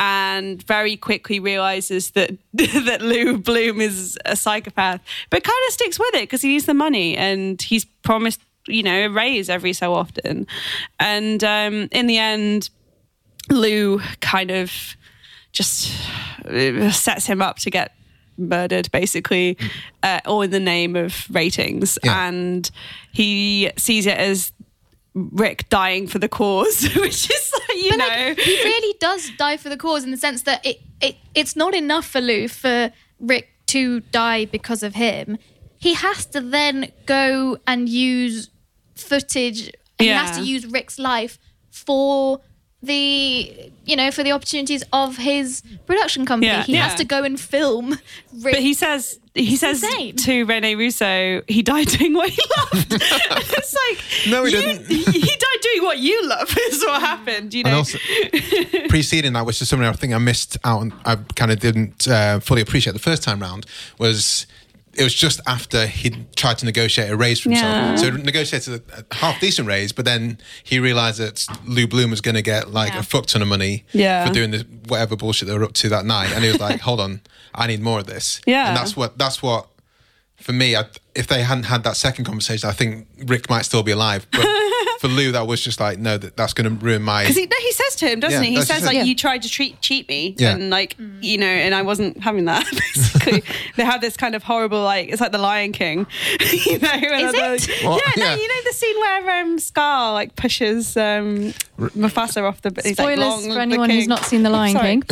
[0.04, 5.96] and very quickly realizes that that Lou Bloom is a psychopath, but kind of sticks
[5.98, 9.72] with it because he needs the money and he's promised, you know, a raise every
[9.72, 10.46] so often.
[10.98, 12.68] And um, in the end,
[13.48, 14.72] Lou kind of
[15.52, 15.92] just
[16.46, 17.92] uh, sets him up to get
[18.36, 19.56] murdered basically
[20.02, 22.26] uh, all in the name of ratings Yeah.
[22.26, 22.68] and
[23.12, 24.50] he sees it as
[25.14, 29.56] rick dying for the cause which is you But know like, he really does die
[29.56, 32.90] for the cause in the sense that it, it it's not enough for Lou for
[33.20, 35.38] Rick to die because of him.
[35.78, 38.50] he has to then go and use
[38.94, 39.66] footage.
[39.66, 41.38] and He has to use Rick's life
[41.70, 42.40] for
[42.82, 46.46] the you know for the opportunities of his production company.
[46.52, 46.62] Yeah.
[46.64, 47.90] He has to go and film.
[47.90, 48.54] Rick.
[48.54, 50.16] But he says he says insane.
[50.16, 52.92] to Rene Russo, he died doing what he loved.
[52.92, 54.86] it's like No, he you- didn't.
[55.12, 56.54] He died doing what you love.
[56.58, 57.54] Is what happened.
[57.54, 57.78] You know.
[57.78, 57.98] Also,
[58.88, 62.06] preceding that, which is something I think I missed out and I kind of didn't
[62.08, 63.66] uh, fully appreciate the first time round,
[63.98, 64.46] was
[64.94, 67.72] it was just after he'd tried to negotiate a raise for himself.
[67.74, 67.96] Yeah.
[67.96, 72.20] So he negotiated a, half decent raise, but then he realised that Lou Bloom was
[72.20, 72.98] going to get like Yeah.
[73.00, 74.26] a fuck ton of money Yeah.
[74.26, 76.80] for doing the whatever bullshit they were up to that night, and he was like,
[76.88, 77.20] "Hold on,
[77.54, 78.68] I need more of this." Yeah.
[78.68, 79.68] and that's what that's what.
[80.36, 83.84] For me, I, if they hadn't had that second conversation, I think Rick might still
[83.84, 84.26] be alive.
[84.32, 84.40] But
[85.02, 87.24] for Lou, that was just like, no, that, that's going to ruin my.
[87.24, 88.54] Because he, no, he says to him, doesn't Yeah, he?
[88.56, 89.02] He says like, Yeah.
[89.02, 90.52] "You tried to treat cheat me, Yeah.
[90.54, 93.42] and like, you know, and I wasn't having that." Basically,
[93.76, 96.06] they have this kind of horrible, like, it's like the Lion King,
[96.40, 96.88] you know?
[96.88, 97.82] and Is other- it?
[97.82, 98.16] Yeah, What?
[98.16, 102.70] no, you know the scene where um, Scar like pushes um, Mufasa off the.
[102.84, 105.02] He's like, Spoilers "Long for anyone who's not seen The Lion King.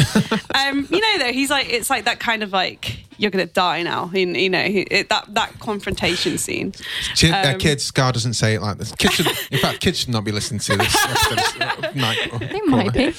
[0.54, 3.82] um, you know, though, he's like, it's like that kind of like, you're gonna die
[3.82, 4.10] now.
[4.12, 6.72] You, you know, it, that that confrontation scene.
[7.16, 8.92] Ki- uh, Um, kids, Scar doesn't say it like this.
[8.92, 11.94] Kids should, in fact, kids should not be listening to this episode.
[11.96, 13.14] Night- They might be.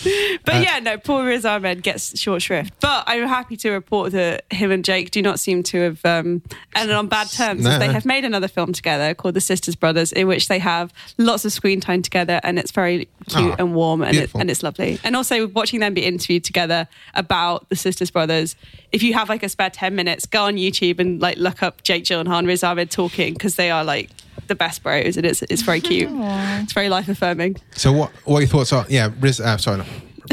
[0.46, 2.74] But Uh, yeah, no, poor Riz Ahmed gets short shrift.
[2.80, 6.42] But I'm happy to report that him and Jake do not seem to have um,
[6.76, 7.66] ended on bad terms.
[7.66, 7.80] as No.
[7.80, 11.46] They have made another film together called The Sisters Brothers, in which they have lots
[11.46, 14.64] of screen time together, and it's very cute Oh, and warm, and, it, and it's
[14.64, 15.00] lovely.
[15.04, 18.56] And also watching them be interviewed together about The Sisters Brothers.
[18.92, 21.84] If you have like a spare ten minutes, go on YouTube and like look up
[21.84, 24.10] Jake Gyllenhaal and Riz Ahmed talking because they are like
[24.48, 26.10] the best bros, and it's it's very cute.
[26.14, 27.58] it's very life affirming.
[27.76, 28.86] So, what what are your thoughts are?
[28.90, 29.86] Yeah, Riz, uh, sorry, no,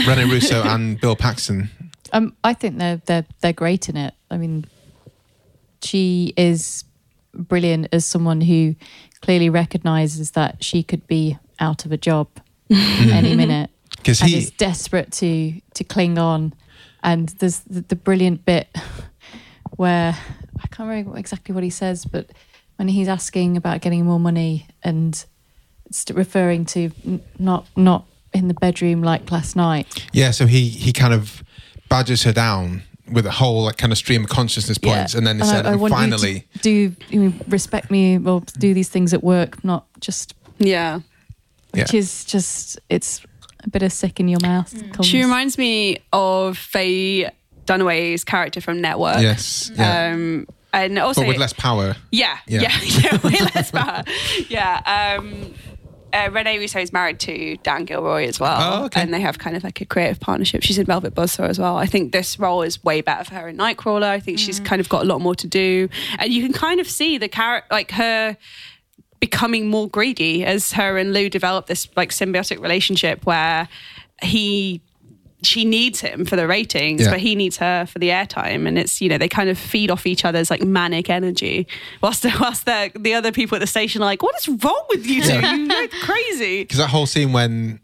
[0.07, 1.71] Rene Russo and Bill Paxton.
[2.13, 4.15] Um, I think they're they're they're great in it.
[4.31, 4.65] I mean,
[5.83, 6.85] she is
[7.35, 8.75] brilliant as someone who
[9.21, 12.29] clearly recognizes that she could be out of a job
[12.71, 13.71] any minute,
[14.05, 16.55] 'Cause and he- is desperate to to cling on.
[17.01, 18.67] And there's the, the brilliant bit
[19.79, 20.15] where
[20.63, 22.31] I can't remember exactly what he says, but
[22.77, 25.25] when he's asking about getting more money and
[25.91, 30.07] st- referring to n- not not in the bedroom like last night.
[30.13, 31.43] Yeah, so he he kind of
[31.89, 35.37] badges her down with a whole like kind of stream of consciousness points, and then
[35.37, 38.19] he And I- said, I and want you to finally, do you know, respect me
[38.19, 41.01] or do these things at work, not just Yeah.
[41.71, 42.01] which Yeah.
[42.01, 43.23] is just it's
[43.65, 44.73] a bit of sick in your mouth.
[44.75, 44.93] Mm.
[44.93, 47.31] comes- She reminds me of Faye
[47.69, 49.21] Dunaway's character from Network.
[49.21, 51.95] yes, yeah, Um, and also, but with less power.
[52.11, 52.63] yeah, Yeah.
[52.63, 54.03] yeah, yeah, way less power.
[54.49, 55.17] Yeah.
[55.19, 55.55] Um,
[56.11, 59.03] uh, Rene Russo is married to Dan Gilroy as well, Oh, okay.
[59.03, 60.63] and they have kind of like a creative partnership.
[60.63, 61.77] She's in Velvet Buzzsaw as well.
[61.77, 64.05] I think this role is way better for her in Nightcrawler.
[64.09, 66.81] I think she's kind of got a lot more to do, and you can kind
[66.81, 68.39] of see the character, like her
[69.21, 73.69] becoming more greedy as her and Lou develop this like symbiotic relationship where
[74.23, 74.81] he
[75.43, 77.11] she needs him for the ratings, Yeah.
[77.11, 79.91] but he needs her for the airtime, and it's you know they kind of feed
[79.91, 81.67] off each other's like manic energy,
[82.03, 85.07] whilst whilst the the other people at the station are like, what is wrong with
[85.07, 85.29] you two?
[85.29, 85.55] Yeah.
[85.55, 86.63] You go crazy.
[86.65, 87.79] Because that whole scene when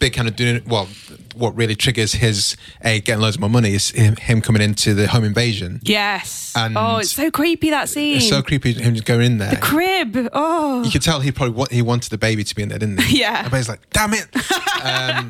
[0.00, 0.88] big kind of doing well,
[1.36, 5.06] what really triggers his a getting loads more money is him, him coming into the
[5.06, 5.78] home invasion.
[5.84, 6.52] Yes.
[6.56, 8.16] And- oh, it's so creepy that scene.
[8.16, 9.56] It's so creepy him just going in there.
[9.62, 10.28] crib.
[10.32, 10.82] Oh.
[10.82, 13.00] you could tell he probably wa- he wanted the baby to be in there, didn't
[13.02, 13.18] he?
[13.20, 13.38] Yeah.
[13.40, 14.26] Everybody's like, "Damn it!"
[14.84, 15.28] um,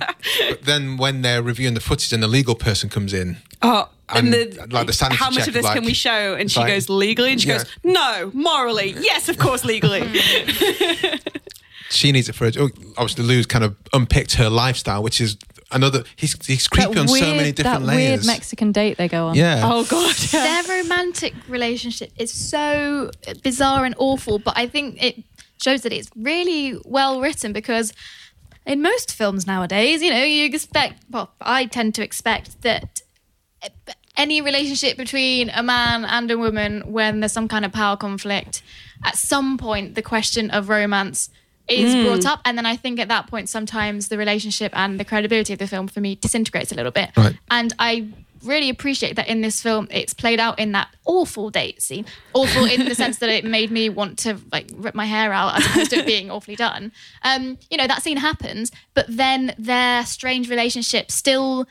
[0.48, 4.32] but then when they're reviewing the footage and the legal person comes in, Oh, and,
[4.32, 6.34] And, the, like, the sanity how much check of this of, can we show?
[6.34, 7.58] And she like- goes legally, and she Yeah.
[7.58, 10.00] goes, no, morally, yes, of course, legally.
[11.90, 12.52] she needs it for her.
[12.58, 15.36] oh, Obviously, Lou's kind of unpicked her lifestyle, which is
[15.72, 16.04] another.
[16.16, 18.20] He's he's creepy on so many different that layers.
[18.20, 19.34] weird Mexican date they go on.
[19.34, 19.60] yeah.
[19.64, 23.10] oh god, Their romantic relationship is so
[23.42, 25.22] bizarre and awful, but I think it
[25.62, 27.92] shows that it's really well written because
[28.66, 33.02] in most films nowadays, you know, you expect, well, I tend to expect that
[34.16, 38.62] any relationship between a man and a woman, when there's some kind of power conflict,
[39.04, 41.30] at some point the question of romance
[41.70, 42.40] is brought up.
[42.44, 45.66] And then I think at that point, sometimes the relationship and the credibility of the
[45.66, 47.10] film for me disintegrates a little bit.
[47.16, 47.36] Right.
[47.50, 48.08] And I
[48.42, 52.06] really appreciate that in this film, it's played out in that awful date scene.
[52.32, 55.56] Awful in the sense that it made me want to like rip my hair out
[55.56, 56.92] as opposed to it being awfully done.
[57.22, 61.66] Um, you know, that scene happens, but then their strange relationship still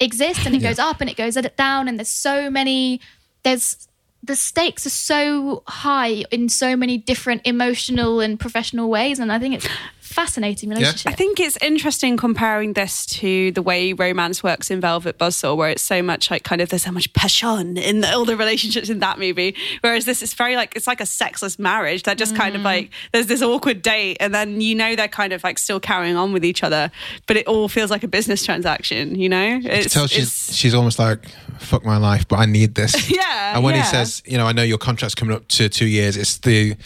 [0.00, 3.00] exists and it goes up and it goes down and there's so many
[3.44, 3.86] there's
[4.24, 9.38] the stakes are so high in so many different emotional and professional ways and i
[9.38, 9.68] think it's
[10.14, 11.10] fascinating relationship.
[11.10, 15.70] I think it's interesting comparing this to the way romance works in Velvet Buzzsaw, where
[15.70, 18.88] it's so much like kind of there's so much passion in the, all the relationships
[18.88, 19.54] in that movie.
[19.80, 22.04] Whereas this is very like it's like a sexless marriage.
[22.04, 22.64] They're just kind of Mm.
[22.64, 26.16] like there's this awkward date, and then you know they're kind of like still carrying
[26.16, 26.90] on with each other,
[27.26, 29.16] but it all feels like a business transaction.
[29.16, 31.26] You know, You it's, tell she's it's- she's almost like
[31.58, 32.94] fuck my life, but I need this.
[33.14, 33.82] Yeah, And when yeah.
[33.82, 36.16] he says, you know, I know your contract's coming up to two years.
[36.16, 36.76] It's the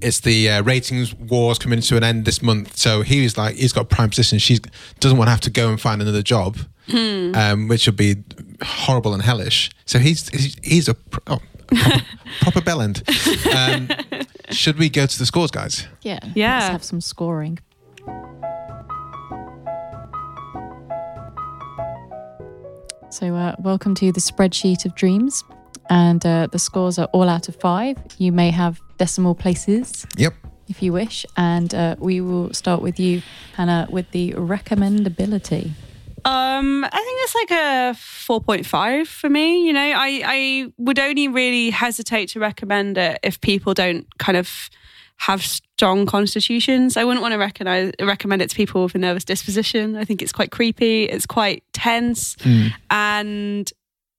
[0.00, 2.75] it's the uh, ratings wars coming to an end this month.
[2.76, 4.38] So he was like, he's got a prime position.
[4.38, 4.58] She
[5.00, 6.58] doesn't want to have to go and find another job,
[6.90, 7.32] Hmm.
[7.34, 8.16] um, which would be
[8.62, 9.70] horrible and hellish.
[9.86, 12.02] So he's he's, he's a pr- oh, proper,
[12.42, 13.02] proper bellend.
[13.56, 13.88] Um,
[14.50, 15.86] should we go to the scores, guys?
[16.02, 16.20] Yeah.
[16.34, 16.58] Yeah.
[16.58, 17.58] Let's have some scoring.
[23.10, 25.42] So, uh, welcome to the spreadsheet of dreams.
[25.88, 27.96] And uh, the scores are all out of five.
[28.18, 30.34] You may have decimal places Yep.
[30.68, 31.26] If you wish.
[31.36, 33.22] And uh, we will start with you,
[33.54, 35.70] Hannah, with the recommendability.
[36.24, 39.66] Um, I think it's like a four point five for me.
[39.66, 44.36] You know, I I would only really hesitate to recommend it if people don't kind
[44.36, 44.68] of
[45.18, 46.96] have strong constitutions.
[46.96, 49.96] I wouldn't want to recognize, recommend it to people with a nervous disposition.
[49.96, 51.04] I think it's quite creepy.
[51.04, 52.36] It's quite tense,
[52.90, 53.72] and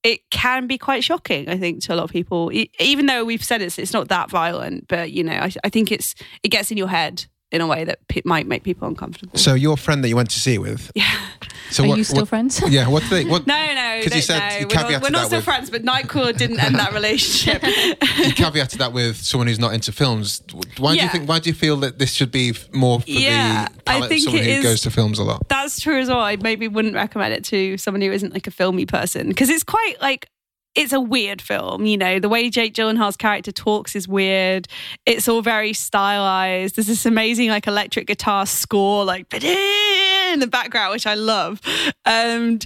[0.08, 1.50] it can be quite shocking.
[1.50, 4.30] I think to a lot of people, even though we've said it's it's not that
[4.30, 7.68] violent, but you know, I, I think it's it gets in your head in a
[7.68, 9.38] way that pe- might make people uncomfortable.
[9.38, 10.92] So your friend that you went to see it with.
[10.96, 11.06] yeah.
[11.70, 12.62] So Are what, you still what- friends?
[12.70, 12.88] Yeah.
[12.88, 13.46] What they what?
[13.54, 14.58] No, no, 'Cause you said no.
[14.60, 17.62] you we're not, we're not that still with- friends, but Nightcore didn't end that relationship.
[17.62, 20.42] you caveated that with someone who's not into films.
[20.78, 21.28] Why do you think?
[21.28, 24.10] Why do you feel that this should be more for Yeah, the I palate of
[24.10, 25.46] think someone it who is- goes to films a lot?
[25.50, 26.22] That's true as well.
[26.22, 29.64] I maybe wouldn't recommend it to someone who isn't like a filmy person because it's
[29.64, 30.30] quite like
[30.78, 31.86] it's a weird film.
[31.86, 34.68] You know, the way Jake Gyllenhaal's character talks is weird.
[35.06, 36.76] It's all very stylized.
[36.78, 41.60] There's this amazing like electric guitar score, like in the background, which I love.
[42.06, 42.66] And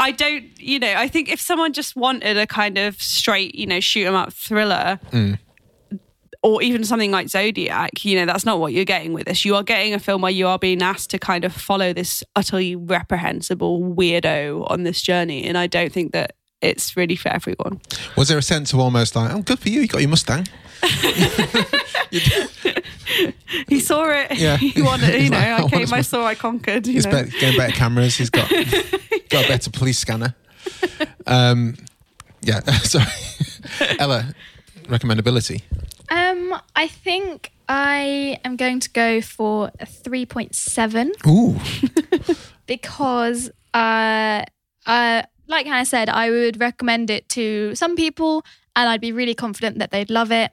[0.00, 3.66] I don't, you know, I think if someone just wanted a kind of straight, you
[3.66, 4.98] know, shoot 'em up thriller.
[5.12, 5.38] Mm.
[6.44, 9.44] Or even something like Zodiac, you know, that's not what you're getting with this.
[9.44, 12.24] You are getting a film where you are being asked to kind of follow this
[12.34, 15.44] utterly reprehensible weirdo on this journey.
[15.44, 17.80] And I don't think that it's really for everyone.
[18.16, 20.46] Was there a sense of almost like, oh, good for you, you got your Mustang?
[23.68, 24.38] He saw it.
[24.38, 24.56] Yeah.
[24.56, 26.86] he wanted, you know, like, I I came, this I saw, I conquered.
[26.86, 27.12] You He's know?
[27.12, 28.16] better, getting better cameras.
[28.16, 28.48] He's got
[29.28, 30.34] got a better police scanner.
[31.26, 31.76] Um,
[32.42, 32.60] yeah.
[32.60, 33.06] Sorry,
[33.98, 34.34] Ella.
[34.84, 35.62] Recommendability.
[36.10, 41.58] Um, I think I am going to go for a 3.7 Ooh.
[42.66, 44.44] because, uh,
[44.86, 49.34] uh, like Hannah said, I would recommend it to some people and I'd be really
[49.34, 50.52] confident that they'd love it.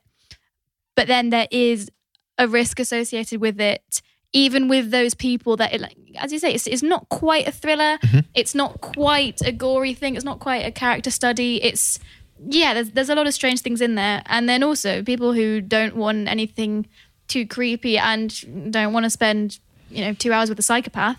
[0.96, 1.90] But then there is
[2.38, 4.02] a risk associated with it,
[4.34, 7.52] even with those people that, it, like, as you say, it's, it's not quite a
[7.52, 7.98] thriller.
[7.98, 8.20] Mm-hmm.
[8.34, 10.16] It's not quite a gory thing.
[10.16, 11.64] It's not quite a character study.
[11.64, 12.00] It's
[12.48, 15.62] yeah, there's there's a lot of strange things in there, and then also people who
[15.62, 16.88] don't want anything
[17.28, 21.18] too creepy and don't want to spend you know two hours with a psychopath,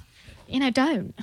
[0.49, 1.15] you know, don't.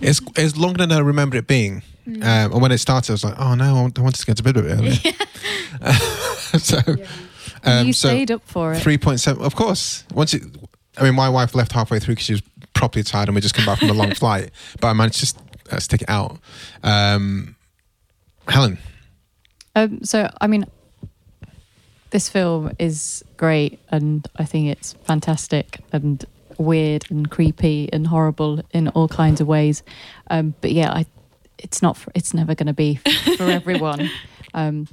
[0.00, 1.82] It's it's longer than I remember it being.
[2.06, 4.26] Um, and when it started, I was like, oh no, I want- I wanted to
[4.26, 4.92] get to bed a bit earlier.
[6.58, 6.78] so,
[7.64, 8.80] um, you so stayed up for it.
[8.80, 9.42] three point seven.
[9.42, 10.42] Of course, once it.
[10.96, 12.42] I mean, my wife left halfway through because she was
[12.74, 14.50] properly tired, and we just come back from a long flight.
[14.80, 15.38] But I managed to just,
[15.72, 16.38] uh, stick it out.
[16.84, 17.56] Um,
[18.46, 18.78] Helen,
[19.74, 20.66] Um, so, I mean,
[22.10, 26.24] this film is great, and I think it's fantastic and
[26.58, 29.82] weird and creepy and horrible in all kinds of ways.
[30.30, 31.06] Um, but yeah, I,
[31.58, 31.96] it's not.
[31.96, 32.96] For, it's never going to be
[33.36, 34.10] for everyone.
[34.56, 34.86] Um,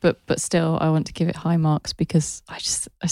[0.00, 3.08] but but still, I want to give it high marks because I just I,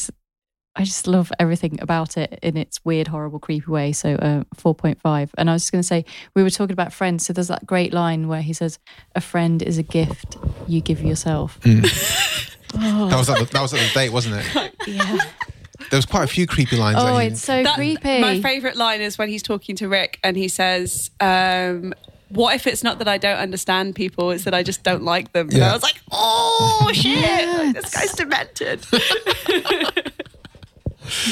[0.77, 3.91] I just love everything about it in its weird, horrible, creepy way.
[3.91, 5.33] So uh, four point five.
[5.37, 7.27] And I was just going to say we were talking about friends.
[7.27, 8.79] So there's that great line where he says,
[9.17, 10.37] "A friend is a gift
[10.69, 11.83] you give yourself." that
[12.75, 14.75] was at the, that was at the date, wasn't it?
[14.87, 15.19] Yeah.
[15.91, 16.99] There was quite a few creepy lines.
[17.01, 18.21] Oh, it's so That- creepy.
[18.21, 21.95] My favorite line is when he's talking to Rick and he says, um,
[22.31, 24.31] "What if it's not that I don't understand people?
[24.31, 27.95] It's that I just don't like them." And I was like, "Oh shit, like, this
[27.95, 28.85] guy's demented."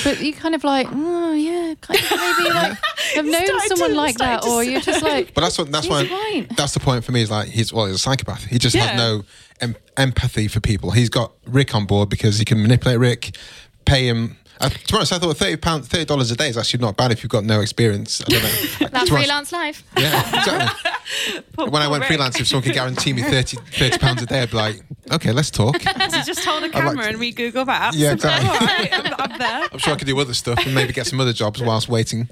[0.04, 2.78] but you kind of like, oh yeah, kind of maybe like
[3.14, 6.02] have known someone to- like that, or you're just like, But that's what that's why
[6.04, 6.46] right.
[6.56, 7.22] that's the point for me.
[7.22, 8.44] Is like he's well, he's a psychopath.
[8.44, 8.87] He just Yeah.
[8.88, 9.22] has no
[9.61, 10.90] em- empathy for people.
[10.90, 13.37] He's got Rick on board because he can manipulate Rick,
[13.84, 16.57] pay him Uh, to be honest, I thought thirty pound, thirty dollars a day is
[16.59, 18.21] actually not bad if you've got no experience.
[18.23, 18.88] I don't know.
[18.99, 19.85] That To freelance life.
[19.97, 21.42] Yeah, exactly.
[21.71, 22.09] when I went Rick.
[22.09, 25.51] freelance, if someone could guarantee me 30 pounds a day, I'd be like, okay, let's
[25.51, 25.77] talk.
[26.11, 27.97] So just hold a like camera to- and read Google Maps.
[27.97, 28.49] Yeah, exactly.
[28.49, 29.68] All right, I'm, I'm there.
[29.71, 32.29] I'm sure I could do other stuff and maybe get some other jobs whilst waiting.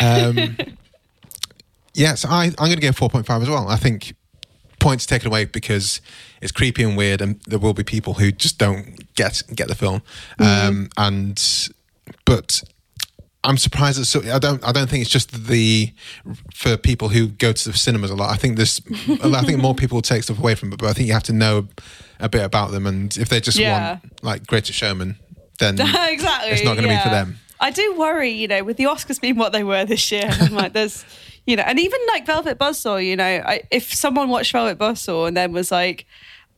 [0.00, 0.56] Um,
[1.94, 3.68] yeah, so I, I'm going to go 4.5 as well.
[3.68, 4.14] I think
[4.78, 6.00] points taken away because
[6.44, 9.74] it's creepy and weird, and there will be people who just don't get get the
[9.74, 10.02] film.
[10.38, 11.42] Um, and
[12.26, 12.62] but
[13.42, 15.92] I'm surprised that so, I don't I don't think it's just the
[16.54, 18.30] for people who go to the cinemas a lot.
[18.30, 18.80] I think there's
[19.22, 21.22] I think more people will take stuff away from it, but I think you have
[21.24, 21.66] to know
[22.20, 23.92] a bit about them, and if they just Yeah.
[23.92, 25.16] want like Greatest Showman,
[25.58, 26.50] then exactly.
[26.50, 27.38] it's not going to be for them.
[27.60, 30.28] I do worry, you know, with the Oscars being what they were this year.
[30.28, 31.04] I'm like, there's,
[31.46, 35.28] you know, and even like Velvet Buzzsaw, you know, I, if someone watched Velvet Buzzsaw
[35.28, 36.04] and then was like,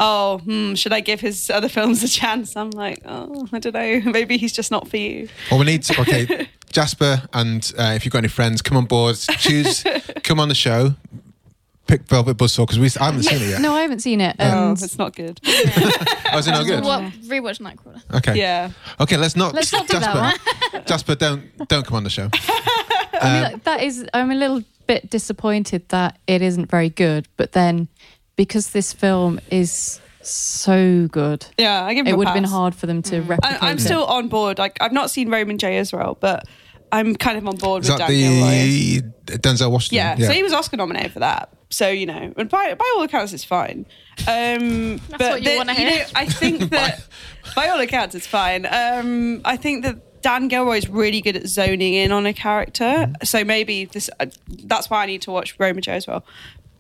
[0.01, 2.57] oh, hmm, should I give his other films a chance?
[2.57, 4.01] I'm like, oh, I don't know.
[4.13, 5.29] Maybe he's just not for you.
[5.51, 6.01] Well, we need to.
[6.01, 9.17] Okay, Jasper, and uh, if you've got any friends, come on board.
[9.17, 9.85] Choose,
[10.23, 10.95] come on the show.
[11.87, 13.61] Pick Velvet Buzzsaw because we I haven't seen it yet.
[13.61, 14.35] No, I haven't seen it.
[14.41, 15.39] Oh, And it's not good.
[15.47, 16.83] Oh, is it not good?
[16.83, 18.03] What rewatch Nightcrawler?
[18.13, 18.37] Okay.
[18.37, 18.73] Yeah.
[18.99, 19.55] Okay, let's not.
[19.55, 20.39] Let's not do Jasper,
[20.73, 22.29] that Jasper, don't don't come on the show.
[22.33, 27.29] I mean, like, that is, I'm a little bit disappointed that it isn't very good.
[27.37, 27.89] But then,
[28.37, 32.75] because this film is so good, Yeah, I give him it would have been hard
[32.75, 33.63] for them to replicate.
[33.63, 33.81] I, I'm it.
[33.81, 34.59] still on board.
[34.59, 35.79] Like, I've not seen Roman J.
[35.79, 36.45] Israel, but
[36.93, 39.11] I'm kind of on board Is with that Dan Gilroy.
[39.27, 39.97] the Denzel Washington?
[39.97, 41.51] Yeah, so he was Oscar nominated for that.
[41.69, 43.87] So you know, and by by all accounts, it's fine.
[44.29, 46.07] Um, but what you wanna know, hear.
[46.15, 47.05] I think that
[47.57, 48.67] by all accounts, it's fine.
[48.67, 52.85] Um, I think that Dan Gilroy is really good at zoning in on a character.
[52.85, 53.25] Mm-hmm.
[53.25, 54.27] So maybe this uh,
[54.65, 56.25] that's why I need to watch Roma Joe as well.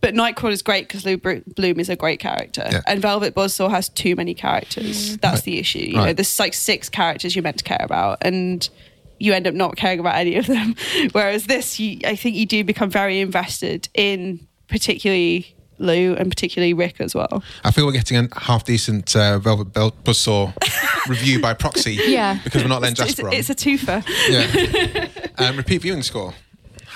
[0.01, 2.80] But Nightcrawler is great because Lou Bloom is a great character, Yeah.
[2.86, 5.16] and Velvet Buzzsaw has too many characters.
[5.18, 5.78] That's the issue.
[5.80, 8.68] You know, there's like six characters you're meant to care about, and
[9.18, 10.74] you end up not caring about any of them.
[11.12, 16.74] Whereas this, you, I think you do become very invested in particularly Lou and particularly
[16.74, 17.42] Rick as well.
[17.64, 20.53] I feel we're getting a half decent uh, Velvet Bell Buzzsaw
[21.09, 21.94] review by proxy.
[22.07, 22.38] Yeah.
[22.44, 23.32] Because we're not letting It's, Jasper on.
[23.34, 24.05] it's a twofer.
[24.28, 25.09] yeah.
[25.49, 26.34] um, repeat viewing score.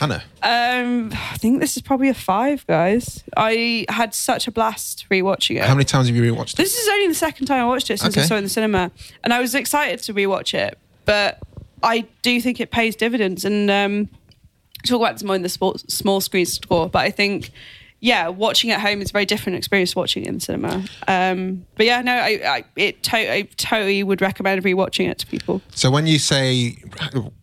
[0.01, 0.23] Hannah.
[0.43, 3.23] Um, I think this is probably a five, guys.
[3.37, 5.65] I had such a blast rewatching it.
[5.65, 6.57] How many times have you rewatched it?
[6.57, 8.51] This is only the second time I watched it since I saw it in the
[8.51, 8.91] cinema,
[9.23, 10.79] and I was excited to rewatch it.
[11.05, 11.39] But
[11.83, 14.09] I do think it pays dividends, and um,
[14.87, 16.89] talk about more in the small, small screen score.
[16.89, 17.51] But I think,
[18.01, 20.83] yeah, watching at home is a very different experience to watching it in the cinema.
[21.09, 25.27] Um, but yeah, no, I, I it to- I totally would recommend rewatching it to
[25.27, 25.61] people.
[25.75, 26.79] So when you say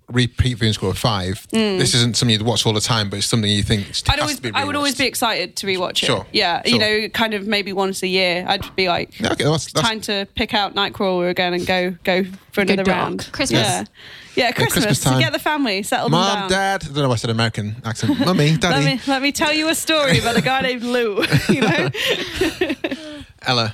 [0.10, 3.28] repeat viewing score of five, this isn't something you'd watch all the time, but it's
[3.28, 4.10] something you think has Mm.
[4.12, 6.06] I'd to always, be I would always be excited to rewatch it.
[6.08, 6.74] Sure, Yeah, sure.
[6.74, 8.46] you know, kind of maybe once a year.
[8.48, 11.92] I'd be like, Yeah, okay, that's, that's, time to pick out Nightcrawler again and go
[12.04, 12.98] go for another dark.
[12.98, 13.30] round.
[13.34, 13.60] Christmas.
[13.62, 13.84] Yeah,
[14.36, 14.74] yeah, Christmas.
[14.86, 15.14] Christmas time.
[15.16, 16.12] to get the family, settled.
[16.14, 16.50] them Mom, down.
[16.52, 16.84] Dad.
[16.84, 18.18] I don't know why I said American accent.
[18.20, 21.24] Mummy, Let Daddy, me let me tell you a story about a guy named Lou.
[21.50, 21.90] You know,
[23.46, 23.74] Ella.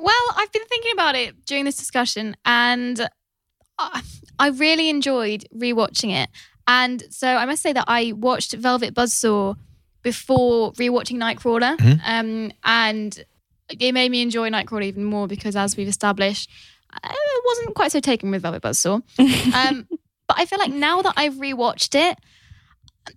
[0.00, 3.08] Well, I've been thinking about it during this discussion, and
[3.78, 6.30] I really enjoyed rewatching it.
[6.66, 9.56] And so I must say that I watched Velvet Buzzsaw
[10.02, 13.24] before rewatching Nightcrawler, um, and
[13.68, 16.50] it made me enjoy Nightcrawler even more because, as we've established,
[17.02, 19.02] I wasn't quite so taken with Velvet Buzzsaw.
[19.54, 19.86] um,
[20.26, 22.18] but I feel like now that I've rewatched it,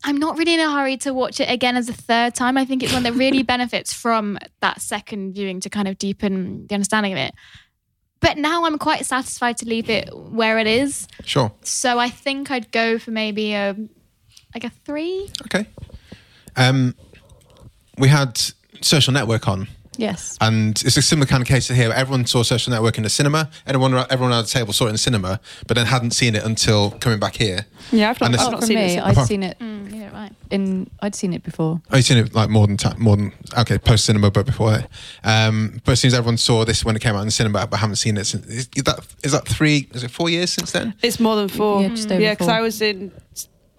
[0.03, 2.58] I'm not really in a hurry to watch it again as a third time.
[2.58, 6.68] I think it's one that really benefits from that second viewing to kind of deepen
[6.68, 7.34] the understanding of it.
[8.20, 11.07] But now I'm quite satisfied to leave it where it is.
[11.24, 11.51] Sure.
[11.63, 13.76] So I think I'd go for maybe a
[14.53, 15.30] like a three.
[15.43, 15.68] Okay.
[16.55, 16.95] Um,
[17.97, 18.41] we had
[18.82, 20.37] Social Network on, Yes.
[20.41, 21.91] and it's a similar kind of case here.
[21.91, 23.49] Everyone saw Social Network in the cinema.
[23.65, 26.43] Everyone, everyone around the table saw it in the cinema, but then hadn't seen it
[26.43, 27.65] until coming back here.
[27.91, 29.03] yeah, I've not, And this- I've Oh, not for seen me, it.
[29.03, 30.31] I'd Apart- seen it Mm, yeah, right.
[30.51, 30.89] in.
[31.01, 31.81] I'd seen it before.
[31.91, 34.71] Oh, you've seen it like more than ti more than okay post cinema, but before
[34.71, 34.89] that.
[35.23, 37.65] Um, but as soon as everyone saw this when it came out in the cinema,
[37.67, 39.87] but haven't seen it since, is, is that is that three?
[39.93, 40.93] Is it four years since then?
[41.01, 41.81] It's more than four.
[41.81, 42.47] Yeah, just over Yeah, because.
[42.49, 43.11] I was in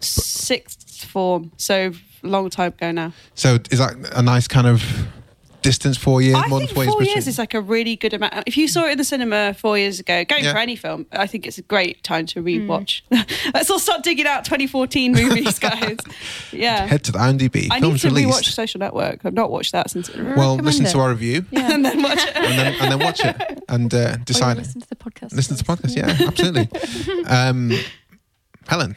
[0.00, 1.92] sixth form, so
[2.22, 3.12] long time ago now.
[3.34, 4.82] So is that a nice kind of
[5.70, 5.96] distance?
[5.98, 6.94] Four years, I more think than four years.
[6.94, 8.34] four years between- is like a really good amount.
[8.46, 10.52] If you saw it in the cinema four years ago, going Yeah.
[10.52, 13.02] for any film, I think it's a great time to rewatch.
[13.54, 15.98] Let's all start digging out 2014 movies, guys.
[16.52, 16.86] Yeah.
[16.86, 17.68] Head to the IMDb.
[17.70, 18.54] I need films to rewatch released.
[18.54, 19.24] Social Network.
[19.24, 20.08] I've not watched that since.
[20.14, 20.90] Well, listen it.
[20.92, 21.70] to our review Yeah.
[21.74, 22.36] and then watch it.
[22.36, 23.36] and then and then watch it
[23.68, 24.56] and uh, Or decide.
[24.56, 25.32] listen to the podcast.
[25.34, 25.96] Listen to the podcast.
[25.96, 26.68] Yeah, absolutely.
[27.26, 27.72] Um,
[28.66, 28.96] Helen.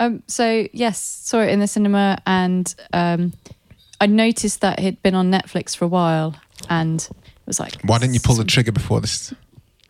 [0.00, 3.32] Um, so yes, saw it in the cinema, and um,
[4.04, 6.34] I noticed that it had been on Netflix for a while,
[6.68, 9.32] and it was like, Why didn't you pull the trigger before this?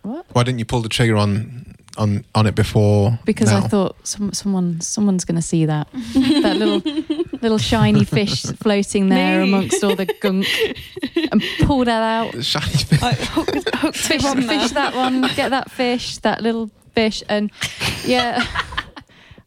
[0.03, 0.25] What?
[0.33, 3.19] Why didn't you pull the trigger on on on it before?
[3.25, 5.89] because I thought some, someone someone's going to see that
[6.45, 6.79] that little
[7.43, 9.49] little shiny fish floating there Me.
[9.49, 10.47] amongst all the gunk
[11.33, 12.45] and pull that out.
[12.45, 13.03] Shiny fish.
[13.03, 14.61] I hooked, hooked Fish, him on there.
[14.61, 15.23] fish that one.
[15.35, 17.51] Get that fish, that little fish, and
[18.05, 18.47] yeah.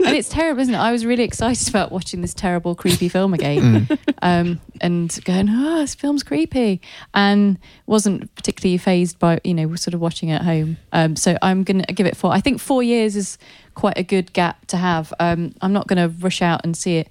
[0.05, 0.77] And it's terrible, isn't it?
[0.77, 3.87] I was really excited about watching this terrible, creepy film again,
[4.21, 6.81] um, and going, "Oh, this film's creepy,"
[7.13, 10.77] and wasn't particularly phased by you know sort of watching it at home.
[10.93, 12.31] Um, so I'm gonna give it four.
[12.31, 13.37] I think four years is
[13.73, 15.13] quite a good gap to have.
[15.19, 17.09] Um, I'm not gonna rush out and see it,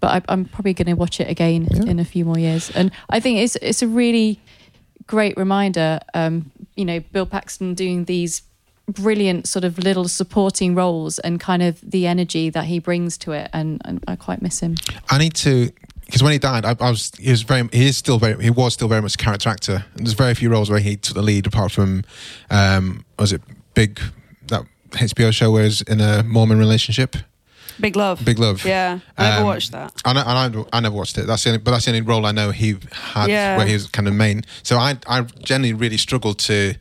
[0.00, 2.70] but I, I'm probably gonna watch it again in a few more years.
[2.70, 4.40] And I think it's it's a really
[5.06, 5.98] great reminder.
[6.14, 8.42] Um, you know, Bill Paxton doing these
[8.92, 13.32] brilliant sort of little supporting roles and kind of the energy that he brings to
[13.32, 14.76] it, and, and I quite miss him.
[15.08, 15.70] I need to
[16.06, 18.50] because when he died, I, I was he was very he is still very he
[18.50, 19.84] was still very much a character actor.
[19.96, 22.04] And there's very few roles where he took the lead, apart from
[22.50, 23.42] um, was it
[23.74, 24.00] Big
[24.48, 27.14] that HBO show where he's in a Mormon relationship,
[27.78, 28.24] Big love.
[28.24, 28.64] Big Love.
[28.64, 29.92] Yeah, I never Um, watched that.
[30.04, 30.22] I, know,
[30.72, 31.26] I, I never watched it.
[31.26, 33.56] That's the only, but that's the only role I know he had Yeah.
[33.56, 34.44] where he was kind of main.
[34.64, 36.74] So I, I generally really struggled to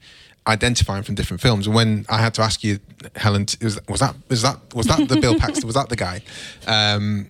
[0.48, 1.68] identify him from different films.
[1.68, 2.80] And when I had to ask you,
[3.16, 5.66] Helen, was, was that was that was that the Bill Paxton?
[5.66, 6.22] Was that the guy?
[6.68, 7.30] Um,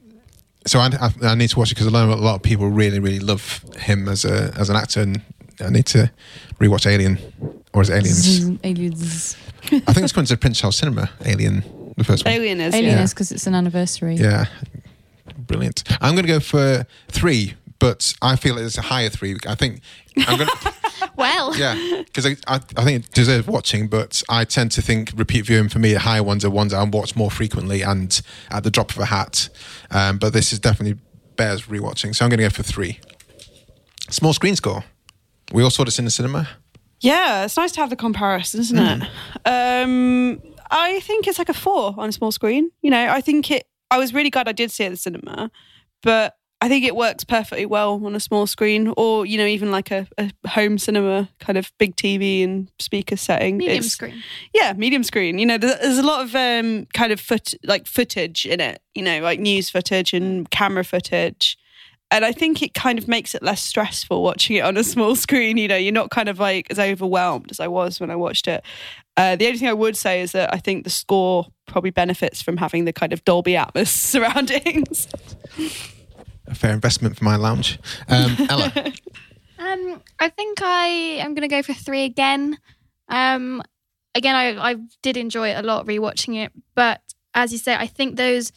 [0.65, 2.69] so I, I, I need to watch it because I know a lot of people
[2.69, 5.21] really really love him as a as an actor, and
[5.59, 6.11] I need to
[6.59, 7.17] rewatch Alien
[7.73, 8.59] or is it Aliens?
[8.63, 9.37] Aliens.
[9.71, 11.09] I think it's going to Prince Charles Cinema.
[11.25, 12.33] Alien, the first one.
[12.33, 12.73] Alien is.
[12.73, 13.03] Alien yeah.
[13.03, 14.15] is because it's an anniversary.
[14.15, 14.45] Yeah,
[15.37, 15.83] brilliant.
[16.01, 19.37] I'm going to go for three, but I feel it's a higher three.
[19.47, 19.81] I think
[20.27, 20.49] I'm going.
[20.61, 20.73] to...
[21.15, 25.11] Well, Yeah, because I, I, I think it deserves watching, but I tend to think
[25.15, 28.63] repeat viewing for me, the higher ones are ones I watch more frequently and at
[28.63, 29.49] the drop of a hat.
[29.91, 31.01] Um, but this is definitely
[31.35, 32.99] bears rewatching, so I'm going to go for three.
[34.09, 34.83] Small screen score.
[35.51, 36.47] We all saw this in the cinema.
[37.01, 39.01] Yeah, it's nice to have the comparison, isn't it?
[39.45, 42.71] Um, I think it's like a four on a small screen.
[42.81, 43.65] You know, I think it.
[43.91, 45.49] I was really glad I did see it at the cinema,
[46.03, 49.71] but I think it works perfectly well on a small screen, or you know, even
[49.71, 53.57] like a, a home cinema kind of big TV and speaker setting.
[53.57, 54.21] medium It's- screen.
[54.53, 55.39] yeah, medium screen.
[55.39, 58.81] You know, there's, there's a lot of um, kind of foot like footage in it.
[58.93, 61.57] You know, like news footage and camera footage.
[62.11, 65.15] And I think it kind of makes it less stressful watching it on a small
[65.15, 65.55] screen.
[65.57, 68.47] You know, you're not kind of like as overwhelmed as I was when I watched
[68.49, 68.65] it.
[69.15, 72.41] Uh, the only thing I would say is that I think the score probably benefits
[72.41, 75.07] from having the kind of Dolby Atmos surroundings.
[76.49, 77.79] A fair investment for my lounge.
[78.07, 78.71] Um, Ella,
[79.59, 80.87] Um, I think I
[81.19, 82.57] am going to go for three again.
[83.07, 83.61] Um,
[84.15, 87.01] again, I, I did enjoy it a lot rewatching it, but
[87.33, 88.51] as you say, I think those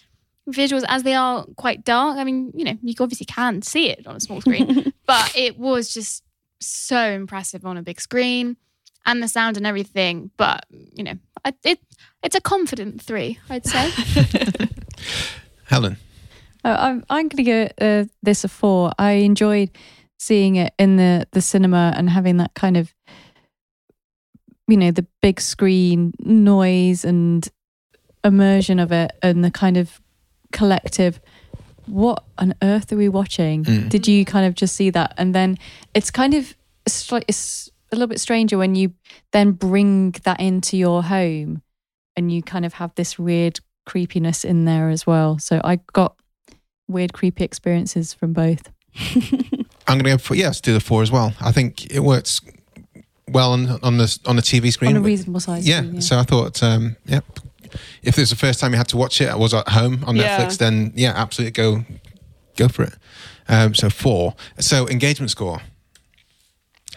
[0.49, 4.07] visuals, as they are quite dark, I mean, you know, you obviously can see it
[4.07, 6.22] on a small screen, but it was just
[6.61, 8.57] so impressive on a big screen
[9.05, 10.30] and the sound and everything.
[10.36, 11.14] But, you know,
[11.64, 11.80] it
[12.22, 13.90] it's a confident three, I'd say.
[15.64, 15.97] Helen.
[16.65, 18.93] Uh, I'm I'm going to give uh, this a four.
[18.99, 19.71] I enjoyed
[20.19, 22.95] seeing it in the the cinema and having that kind of
[24.69, 27.49] you know the big screen noise and
[28.25, 30.01] immersion of it and the kind of
[30.53, 31.21] collective
[31.87, 33.89] what on earth are we watching Mm.
[33.89, 35.59] did you kind of just see that and then
[35.95, 36.55] it's kind of
[36.87, 37.11] it's
[37.91, 38.93] a little bit stranger when you
[39.33, 41.63] then bring that into your home
[42.17, 46.15] and you kind of have this weird creepiness in there as well so i got
[46.93, 48.68] weird creepy experiences from both
[49.88, 51.32] I'm going to go for yes, do the four as well.
[51.40, 52.40] I think it works
[53.28, 54.90] well on on the on the TV screen.
[54.93, 57.24] on a reasonable size yeah, screen, So I thought, um, yep.
[58.03, 60.05] If this was the first time you had to watch it, I was at home
[60.07, 60.38] on Yeah.
[60.38, 61.84] Netflix, then yeah, absolutely go
[62.57, 62.95] go for it.
[63.49, 64.34] Um, so four.
[64.61, 65.62] So engagement score.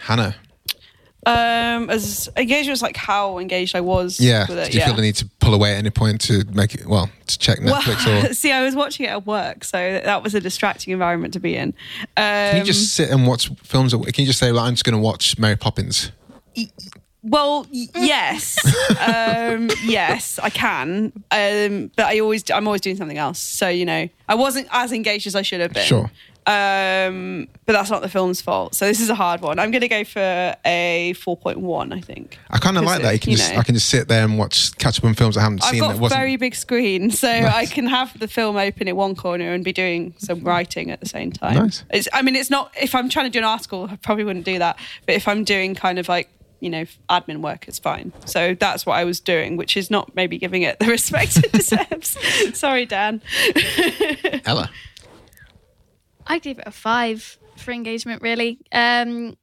[0.00, 0.36] Hannah.
[1.26, 4.20] Um, as engaged was like how engaged I was.
[4.20, 4.46] Yeah.
[4.48, 4.66] with it.
[4.66, 4.86] Did you yeah.
[4.86, 7.58] feel the need to pull away at any point to make it well to check
[7.58, 10.92] Netflix Well, or see, I was watching it at work, so that was a distracting
[10.92, 11.74] environment to be in.
[12.16, 13.92] Um, can you just sit and watch films?
[13.92, 16.12] Can you just say, like, I'm just going to watch Mary Poppins?
[17.24, 18.56] well, yes,
[19.00, 23.40] um, yes, I can, um, but I always, I'm always doing something else.
[23.40, 25.86] So you know, I wasn't as engaged as I should have been.
[25.86, 26.10] Sure.
[26.46, 28.76] Um, but that's not the film's fault.
[28.76, 29.58] So this is a hard one.
[29.58, 31.92] I'm going to go for a 4.1.
[31.92, 32.38] I think.
[32.50, 33.12] I kind of like that.
[33.14, 33.58] You can you just know.
[33.58, 35.80] I can just sit there and watch catch up on films I haven't I've seen
[35.80, 37.52] got that very big screen, so Nice.
[37.52, 41.00] I can have the film open in one corner and be doing some writing at
[41.00, 41.56] the same time.
[41.56, 41.84] Nice.
[41.90, 42.72] It's, I mean, it's not.
[42.80, 44.78] If I'm trying to do an article, I probably wouldn't do that.
[45.04, 46.28] But if I'm doing kind of like
[46.60, 48.12] you know admin work, it's fine.
[48.24, 51.52] So that's what I was doing, which is not maybe giving it the respect it
[51.52, 52.16] deserves.
[52.58, 53.20] Sorry, Dan.
[54.44, 54.70] Ella.
[56.26, 58.22] I give it a five for engagement.
[58.22, 59.36] Really, um,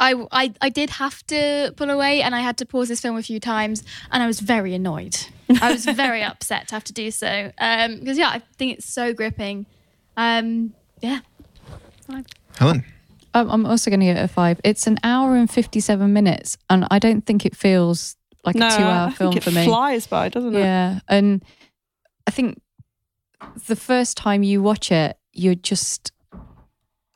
[0.00, 3.16] I, I, I did have to pull away and I had to pause this film
[3.16, 5.18] a few times and I was very annoyed.
[5.60, 7.52] I was very upset to have to do so.
[7.58, 9.66] Because, yeah, I think it's so gripping.
[10.16, 11.20] Um, yeah.
[12.56, 12.84] Helen.
[13.34, 14.58] Um, I'm also going to give it a five.
[14.64, 18.70] It's an hour and 57 minutes, and I don't think it feels like no, a
[18.70, 19.64] two hour film for me.
[19.64, 20.58] flies by, doesn't it?
[20.58, 20.98] Yeah.
[21.06, 21.44] And
[22.26, 22.60] I think
[23.68, 26.12] the first time you watch it, you're just,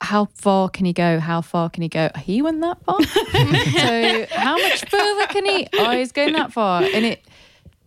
[0.01, 1.19] how far can he go?
[1.19, 2.09] How far can he go?
[2.17, 3.01] He went that far.
[3.03, 5.67] so how much further can he?
[5.73, 6.81] Oh, he's going that far.
[6.81, 7.23] And it,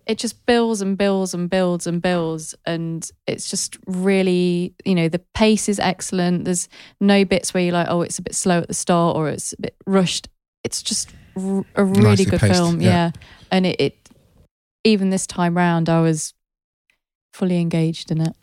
[0.06, 2.54] it just builds and builds and builds and builds.
[2.64, 6.44] And it's just really, you know, the pace is excellent.
[6.44, 6.68] There's
[7.00, 9.52] no bits where you're like, oh, it's a bit slow at the start or it's
[9.52, 10.28] a bit rushed.
[10.64, 12.80] It's just r- a really Nicely good paced, film.
[12.80, 12.88] yeah.
[12.90, 13.10] Yeah.
[13.50, 14.10] And it, it,
[14.84, 16.32] even this time round, I was
[17.32, 18.34] fully engaged in it.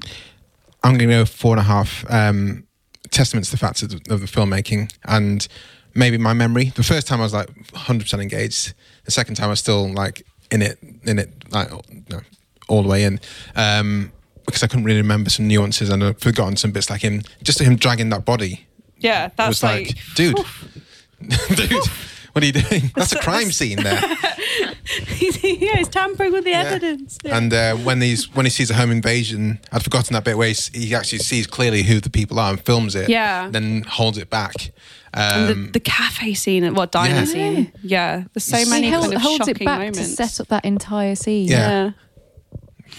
[0.85, 2.05] I'm going to go four and a half.
[2.09, 2.65] Um,
[3.11, 5.47] testaments to the fact of the, of the filmmaking and
[5.93, 6.65] maybe my memory.
[6.75, 8.73] The first time I was like 100% engaged.
[9.05, 11.71] The second time I was still like in it, in it, like
[12.09, 12.21] no,
[12.67, 13.19] all the way in.
[13.55, 14.11] Um,
[14.45, 17.59] because I couldn't really remember some nuances and I'd forgotten some bits like him, just
[17.59, 18.67] him dragging that body.
[18.97, 20.35] Yeah, that's was like, like, dude,
[21.55, 21.87] dude,
[22.31, 22.91] what are you doing?
[22.95, 24.01] That's a crime scene there.
[25.43, 27.17] yeah, he's tampering with the evidence.
[27.23, 27.37] Yeah.
[27.37, 30.47] And uh, when he's when he sees a home invasion, I'd forgotten that bit where
[30.49, 33.09] he's, he actually sees clearly who the people are and films it.
[33.09, 33.49] Yeah.
[33.49, 34.71] Then holds it back.
[35.13, 37.25] And Um, the, the cafe scene, and what diner Yeah.
[37.25, 37.71] scene?
[37.81, 39.99] Yeah, there's so He many he held, kind of holds shocking it back moments.
[39.99, 41.47] to set up that entire scene.
[41.47, 41.69] Yeah.
[41.85, 41.91] yeah.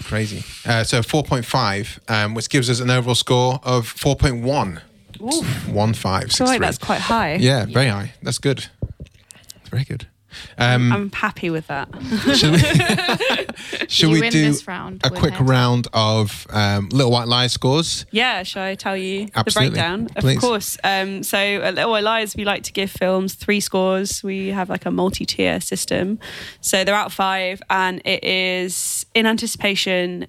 [0.05, 0.43] Crazy.
[0.64, 4.81] Uh, so 4.5, um, which gives us an overall score of 4.1.
[5.69, 6.25] One five.
[6.25, 6.67] I feel like three.
[6.67, 7.37] that's quite high.
[7.37, 8.12] Yeah, very high.
[8.23, 8.67] That's good.
[9.71, 10.07] Very good.
[10.59, 11.89] Um, I'm happy with that.
[13.89, 15.45] should we, we do this round, a quick it.
[15.45, 18.07] round of um, Little White Lies scores?
[18.11, 19.70] Yeah, shall I tell you Absolutely.
[19.70, 20.09] the breakdown?
[20.18, 20.37] Please.
[20.37, 20.78] Of course.
[20.84, 24.22] Um, so at Little White Lies, we like to give films three scores.
[24.22, 26.18] We have like a multi-tier system.
[26.61, 30.26] So they're out five, and it is in anticipation,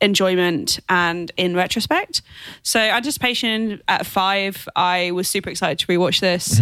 [0.00, 2.22] enjoyment, and in retrospect.
[2.62, 6.60] So anticipation at five, I was super excited to rewatch this.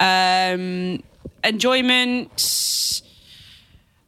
[0.00, 1.02] Um,
[1.44, 3.02] enjoyment.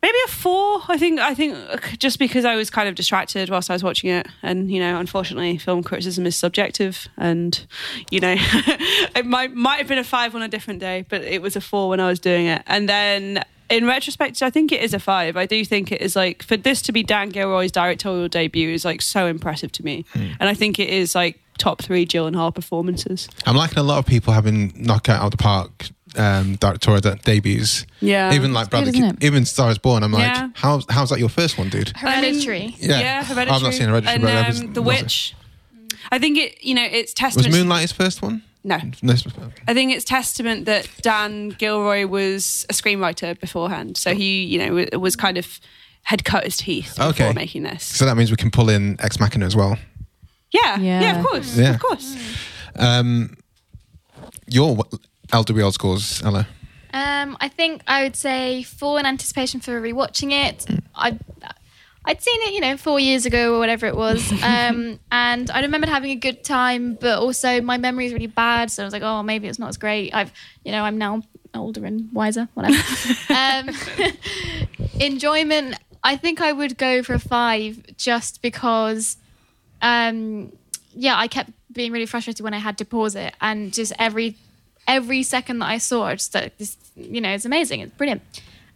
[0.03, 1.57] Maybe a four i think i think
[1.99, 4.28] just because i was kind of distracted whilst i was watching it.
[4.43, 7.09] And you know unfortunately film criticism is subjective.
[7.16, 7.66] And
[8.11, 11.43] you know it might might have been a five on a different day but it
[11.43, 12.62] was a four when i was doing it.
[12.66, 15.37] And then in retrospect i think it is a five.
[15.37, 18.84] I do think it is like for this to be dan gilroy's directorial debut is
[18.84, 20.05] like so impressive to me.
[20.12, 20.28] Hmm.
[20.39, 23.28] And i think it is like top three Gyllenhaal performances.
[23.47, 27.16] I'm liking a lot of people having knock out of the park um, directorial de-
[27.24, 27.86] debuts.
[28.00, 30.02] yeah even like Bradley, good, isn't even Star is Born.
[30.02, 30.48] I'm like, Yeah.
[30.54, 31.92] how's how's that your first one, dude?
[31.96, 32.74] I mean, Hereditary.
[32.78, 33.00] Yeah.
[33.00, 33.56] yeah, Hereditary.
[33.56, 35.02] I've not seen Hereditary, And but that was- um, The was it?
[35.02, 35.34] Witch.
[36.12, 37.48] I think it, you know, it's testament.
[37.48, 37.56] Was.
[37.56, 38.42] Moonlight his first one?
[38.64, 39.14] No, No.
[39.68, 44.98] I think it's testament that Dan Gilroy was a screenwriter beforehand, so he, you know,
[44.98, 45.60] was kind of
[46.02, 47.32] had cut his teeth before Okay.
[47.32, 47.84] making this.
[47.84, 49.78] So that means we can pull in Ex Machina as well.
[50.52, 51.18] Yeah, yeah, Yeah.
[51.20, 51.74] of course, Yeah.
[51.74, 52.16] of course.
[52.76, 53.36] Um,
[54.48, 54.76] your
[55.28, 56.46] LWL scores, Ella.
[56.92, 60.66] Um, I think I would say four in anticipation for rewatching it.
[60.94, 61.18] I,
[62.04, 65.60] I'd seen it, you know, four years ago or whatever it was, um, and I
[65.60, 66.94] remembered having a good time.
[66.94, 69.68] But also, my memory is really bad, so I was like, oh, maybe it's not
[69.68, 70.14] as great.
[70.14, 70.32] I've,
[70.64, 71.22] you know, I'm now
[71.54, 72.82] older and wiser, whatever.
[73.32, 73.70] um,
[75.00, 75.78] enjoyment.
[76.04, 79.16] I think I would go for a five, just because.
[79.82, 80.52] Um,
[80.94, 84.36] yeah, I kept being really frustrated when I had to pause it, and just every
[84.87, 88.22] every second that I saw, I just like this, you know, it's amazing, it's brilliant.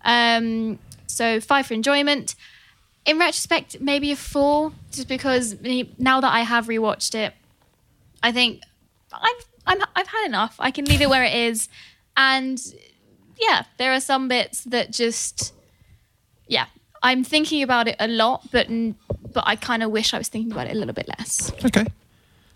[0.05, 2.35] Um, so five for enjoyment.
[3.07, 5.57] In retrospect, maybe a four, just because
[5.99, 7.33] now that I have rewatched it,
[8.23, 8.63] I think
[9.13, 10.57] I've I'm, I've had enough.
[10.59, 11.69] I can leave it where it is,
[12.17, 12.61] and
[13.39, 15.55] yeah, there are some bits that just
[16.47, 16.67] yeah,
[17.03, 18.69] I'm thinking about it a lot, but
[19.33, 21.53] but I kind of wish I was thinking about it a little bit less.
[21.65, 21.87] Okay.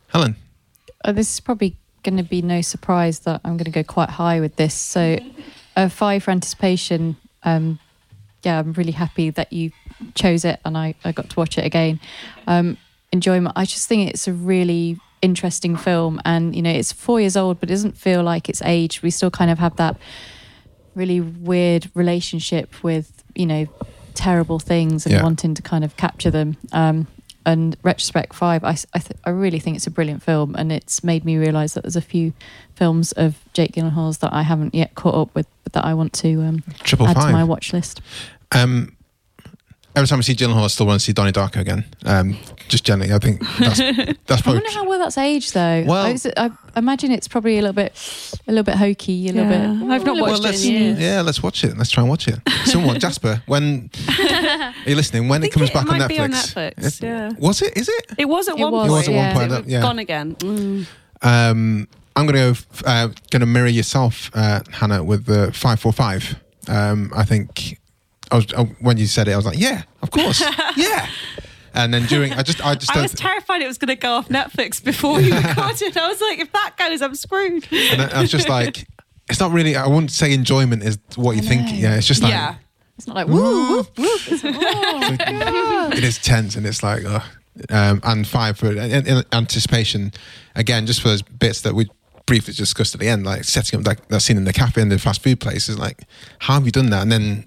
[0.09, 0.37] Helen.
[1.05, 4.11] Uh, this is probably going to be no surprise that I'm going to go quite
[4.11, 4.75] high with this.
[4.75, 5.19] So,
[5.77, 7.17] a five for anticipation.
[7.43, 7.79] Um,
[8.45, 9.73] yeah, I'm really happy that you
[10.15, 11.99] chose it and I, I got to watch it again.
[12.47, 12.77] Um,
[13.11, 13.55] enjoyment.
[13.57, 17.59] I just think it's a really interesting film, and you know, it's four years old,
[17.61, 19.03] but it doesn't feel like it's aged.
[19.03, 19.97] We still kind of have that
[20.95, 23.67] really weird relationship with you know
[24.15, 25.23] terrible things and Yeah.
[25.23, 26.57] wanting to kind of capture them.
[26.73, 27.07] Um,
[27.47, 30.73] and retrospect five, I, s- I, th- I really think it's a brilliant film, and
[30.73, 32.33] it's made me realise that there's a few
[32.75, 36.13] films of Jake Gyllenhaal's that I haven't yet caught up with, but that I want
[36.15, 37.15] to um, add five.
[37.17, 38.01] to my watch list.
[38.53, 38.94] Um,
[39.97, 41.85] every time I see Gyllenhaal, I still want to see Donnie Darko again.
[42.05, 42.37] Um,
[42.69, 43.79] just generally, I think that's
[44.27, 45.85] that's I wonder how well that's aged though.
[45.87, 47.93] Well- I, I imagine it's probably a little bit,
[48.49, 49.67] a little bit hokey, a little Yeah.
[49.79, 49.91] bit.
[49.91, 50.99] I've not a watched bit it in years.
[51.01, 51.77] yeah, let's watch it.
[51.77, 52.41] Let's try and watch it.
[52.65, 55.29] Someone, Jasper, when are you listening?
[55.29, 57.31] When it comes it back on might Netflix, be on Netflix, It- yeah.
[57.39, 57.77] was it?
[57.77, 58.07] Is it?
[58.19, 58.91] It was at It one was, point.
[58.91, 59.35] It was at one yeah.
[59.35, 59.53] point.
[59.53, 59.81] It was yeah.
[59.83, 60.35] Gone again.
[60.37, 60.87] Mm.
[61.23, 62.89] Um, I'm going to go.
[62.89, 66.37] Uh, going to mirror yourself, uh, Hannah, with the five four five.
[66.69, 67.79] Um, I think
[68.35, 70.41] I was uh, when you said it, I was like, yeah, of course,
[70.77, 71.09] yeah.
[71.73, 74.13] And then during, I just, I just I was terrified it was going to go
[74.13, 75.97] off Netflix before we recorded.
[75.97, 77.67] I was like, if that goes, I'm screwed.
[77.73, 78.87] and I was just like,
[79.29, 79.77] it's not really.
[79.77, 81.69] I wouldn't say enjoyment is what you think.
[81.73, 82.57] Yeah, it's just like yeah.
[82.97, 83.87] It's not like woo, woo, woo.
[83.97, 87.05] It's like, oh, it is tense and it's like,
[87.71, 90.13] um, and five for in, in anticipation
[90.57, 91.89] again, just for those bits that we
[92.27, 94.91] briefly discussed at the end, like setting up that, that scene in the cafe and
[94.91, 96.03] the fast food place is like,
[96.41, 97.03] how have you done that?
[97.03, 97.45] And then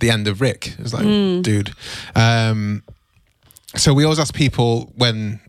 [0.00, 0.74] the end of Rick.
[0.78, 1.74] Is like, dude.
[2.14, 2.82] Um,
[3.76, 5.40] so we always ask people when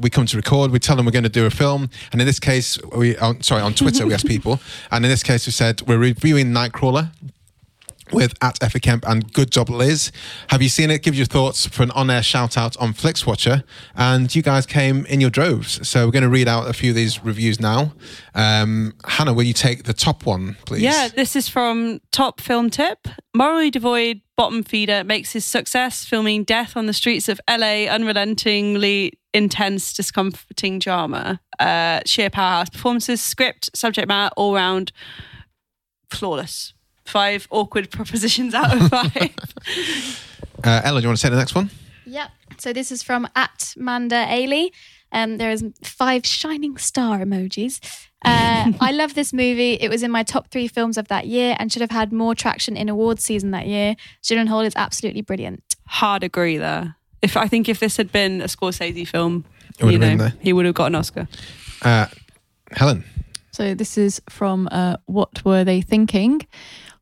[0.00, 2.26] we come to record, we tell them we're going to do a film, and in
[2.26, 4.60] this case, we on, sorry on Twitter we ask people,
[4.90, 7.10] and in this case we said we're reviewing Nightcrawler
[8.12, 10.12] with at Effie Kemp and good job Liz.
[10.48, 11.02] Have you seen it?
[11.02, 13.64] Give your thoughts for an on-air shout out on FlixWatcher,
[13.96, 15.86] and you guys came in your droves.
[15.86, 17.92] So we're going to read out a few of these reviews now.
[18.34, 20.82] Um, Hannah, will you take the top one, please?
[20.82, 23.08] Yeah, this is from Top Film Tip.
[23.34, 29.12] Morally devoid bottom feeder makes his success filming death on the streets of LA unrelentingly
[29.34, 31.40] intense, discomforting drama.
[31.58, 34.92] Uh, sheer powerhouse performances, script, subject matter, all round
[36.10, 36.74] flawless.
[37.04, 39.34] Five awkward propositions out of five.
[40.64, 41.70] Uh, Ella, do you want to say the next one?
[42.06, 42.30] Yep.
[42.58, 44.70] So this is from at Manda Ailey.
[45.10, 47.80] Um, there is five shining star emojis.
[48.24, 49.72] Uh, I love this movie.
[49.72, 52.36] It was in my top three films of that year and should have had more
[52.36, 53.96] traction in awards season that year.
[54.22, 55.64] Gyllenhaal is absolutely brilliant.
[55.88, 56.94] Hard agree there.
[57.22, 59.44] If I think if this had been a Scorsese film,
[59.80, 60.34] It would you have been know, there.
[60.40, 61.26] he would have got an Oscar.
[61.82, 62.06] Uh,
[62.70, 63.04] Helen.
[63.50, 66.46] So this is from uh, What Were They Thinking?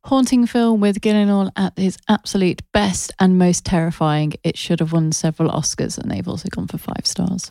[0.05, 4.32] Haunting film with Gyllenhaal at his absolute best and most terrifying.
[4.42, 7.51] It should have won several Oscars, and they've also gone for five stars.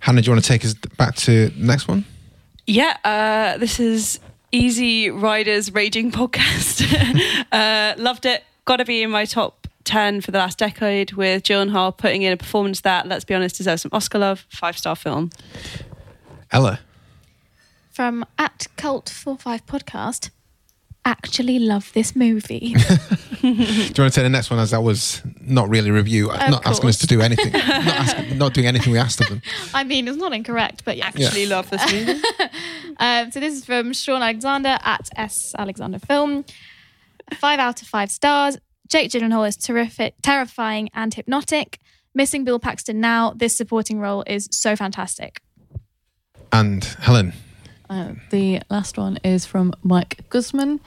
[0.00, 2.04] Hannah, do you want to take us back to the next one?
[2.66, 4.18] Yeah, uh, this is
[4.50, 6.82] Easy Riders Raging Podcast.
[7.52, 8.42] uh, loved it.
[8.64, 12.32] Got to be in my top 10 for the last decade with Gyllenhaal putting in
[12.32, 14.44] a performance that, let's be honest, deserves some Oscar love.
[14.50, 15.30] Five star film.
[16.50, 16.80] Ella.
[17.90, 20.30] From at Cult 45 Podcast.
[21.06, 22.74] Actually love this movie.
[23.40, 26.32] Do you want to take the next one as that was not really a review,
[26.32, 29.28] Of not asking us to do anything, not, asking, not doing anything we asked of
[29.28, 29.40] them.
[29.74, 31.06] I mean, it's not incorrect, but yeah.
[31.06, 32.20] Actually, love this movie.
[32.98, 36.46] Um, so this is from Sean Alexander at S Alexander Film.
[37.34, 38.56] Five out of five stars.
[38.88, 41.78] Jake Gyllenhaal is terrific, terrifying, and hypnotic.
[42.14, 43.34] Missing Bill Paxton now.
[43.36, 45.42] This supporting role is so fantastic.
[46.50, 47.34] And Helen.
[47.88, 50.80] Uh, the last one is from Mike Guzman.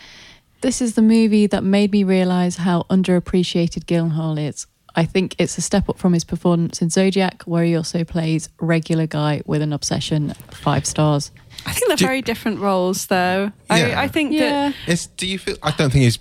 [0.61, 4.67] This is the movie that made me realize how underappreciated Gyllenhaal is.
[4.95, 8.49] I think it's a step up from his performance in Zodiac, where he also plays
[8.59, 10.33] regular guy with an obsession.
[10.51, 11.31] Five stars.
[11.65, 13.51] I think they're Do- very different roles, though.
[13.69, 13.75] Yeah.
[13.99, 14.69] I, I think Yeah.
[14.69, 14.75] that.
[14.87, 15.55] It's, do you feel?
[15.63, 16.19] I don't think he's.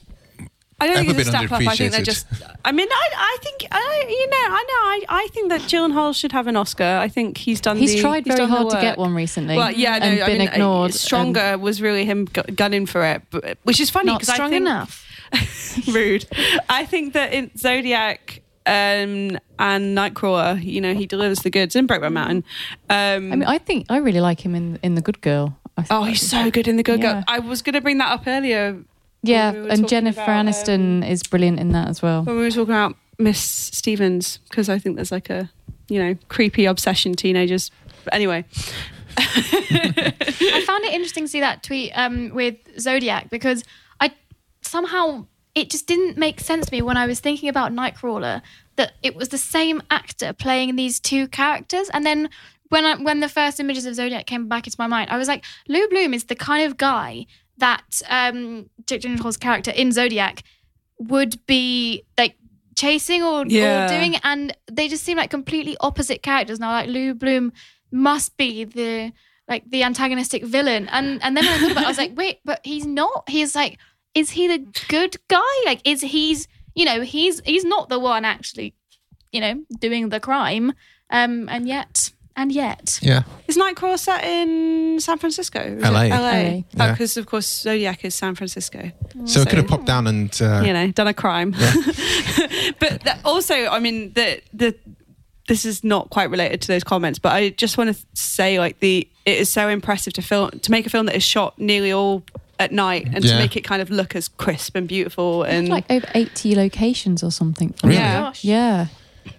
[0.80, 1.66] I don't think Ever it's a been step up.
[1.66, 2.26] I think they're just.
[2.64, 5.14] I mean, I, I think I, you know, I know.
[5.14, 6.84] I, I think that Gyllenhaal should have an Oscar.
[6.84, 7.76] I think he's done.
[7.76, 9.56] He's the, tried very done the hard to get one recently.
[9.56, 10.90] Well, yeah, no, and I been mean, ignored.
[10.90, 14.34] uh, Stronger was really him gunning for it, but, which is funny Not because I
[14.34, 15.04] strong think enough.
[15.88, 16.26] rude.
[16.68, 21.88] I think that in Zodiac um, and Nightcrawler, you know, he delivers the goods in
[21.88, 22.44] Brokeback Mountain.
[22.88, 25.58] Um, I mean, I think I really like him in in The Good Girl.
[25.76, 27.14] I oh, he's so good in the Good Yeah.
[27.14, 27.24] Girl.
[27.26, 28.82] I was going to bring that up earlier
[29.22, 32.22] yeah, we and Jennifer about, Aniston is brilliant in that as well.
[32.22, 35.50] when we were talking about Miss Stevens because I think there's like a
[35.88, 37.70] you know creepy obsession teenagers.
[38.04, 38.44] But anyway,
[39.18, 43.64] I found it interesting to see that tweet um, with Zodiac because
[44.00, 44.12] I
[44.62, 48.42] somehow it just didn't make sense to me when I was thinking about Nightcrawler
[48.76, 52.30] that it was the same actor playing these two characters, and then
[52.68, 55.26] when I, when the first images of Zodiac came back into my mind, I was
[55.26, 57.26] like, Lou Bloom is the kind of guy
[57.59, 60.42] that um, Jake Gyllenhaal's character in Zodiac
[60.98, 62.36] would be like
[62.76, 63.84] chasing or, Yeah.
[63.84, 66.59] or doing, and they just seem like completely opposite characters.
[66.61, 67.52] Now, like Lou Bloom
[67.92, 69.12] must be the
[69.48, 72.16] like the antagonistic villain, and and then when I thought about, it, I was like,
[72.16, 73.28] wait, but he's not.
[73.28, 73.78] He's like,
[74.14, 75.40] is he the good guy?
[75.64, 78.74] Like, is he's you know he's he's not the one actually,
[79.32, 80.72] you know, doing the crime,
[81.11, 82.99] um, and yet and yet.
[83.03, 83.24] Yeah.
[83.47, 85.61] is Nightcrawler set in San Francisco?
[85.61, 86.03] Is LA.
[86.05, 86.11] It?
[86.11, 86.16] LA.
[86.18, 86.62] LA.
[86.72, 86.93] Yeah.
[86.93, 88.91] Because of course Zodiac is San Francisco.
[89.26, 90.30] So, it could have popped down and.
[90.41, 91.51] Uh, you know, done a crime.
[92.78, 94.74] but that also, I mean, the the
[95.49, 98.80] this is not quite related to those comments, but I just want to say like
[98.80, 101.93] the it is so impressive to film to make a film that is shot nearly
[101.93, 102.22] all
[102.61, 103.32] at night and Yeah.
[103.32, 107.22] to make it kind of look as crisp and beautiful and like over 80 locations
[107.22, 107.72] or something.
[107.82, 107.97] Really?
[107.97, 108.45] yeah, Gosh.
[108.45, 108.86] Yeah.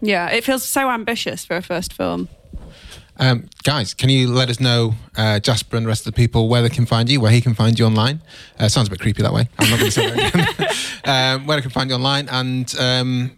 [0.02, 2.28] yeah, it feels so ambitious for a first film.
[3.20, 6.48] Um, guys, can you let us know, uh, Jasper and the rest of the people,
[6.48, 8.22] where they can find you, where he can find you online?
[8.58, 9.50] Uh, sounds a bit creepy that way.
[9.60, 10.34] I'm not going to say that
[11.04, 11.36] again.
[11.42, 13.32] um, where they can find you online and um,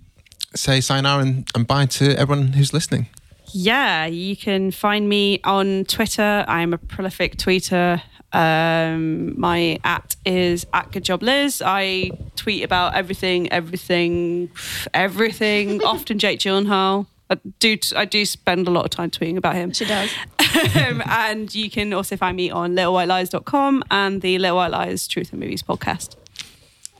[0.55, 3.07] say sayonara and, and bye to everyone who's listening.
[3.53, 6.45] Yeah, you can find me on Twitter.
[6.47, 8.01] I'm a prolific tweeter.
[8.33, 11.61] Um, my at is at Good Job Liz.
[11.65, 14.51] I tweet about everything, everything,
[14.93, 15.81] everything.
[15.83, 17.07] often Jake Gyllenhaal.
[17.31, 17.77] I do.
[17.95, 19.71] I do spend a lot of time tweeting about him.
[19.71, 20.11] She does.
[20.75, 25.31] um, and you can also find me on littlewhitelies.com and the Little White Lies Truth
[25.31, 26.17] and Movies podcast.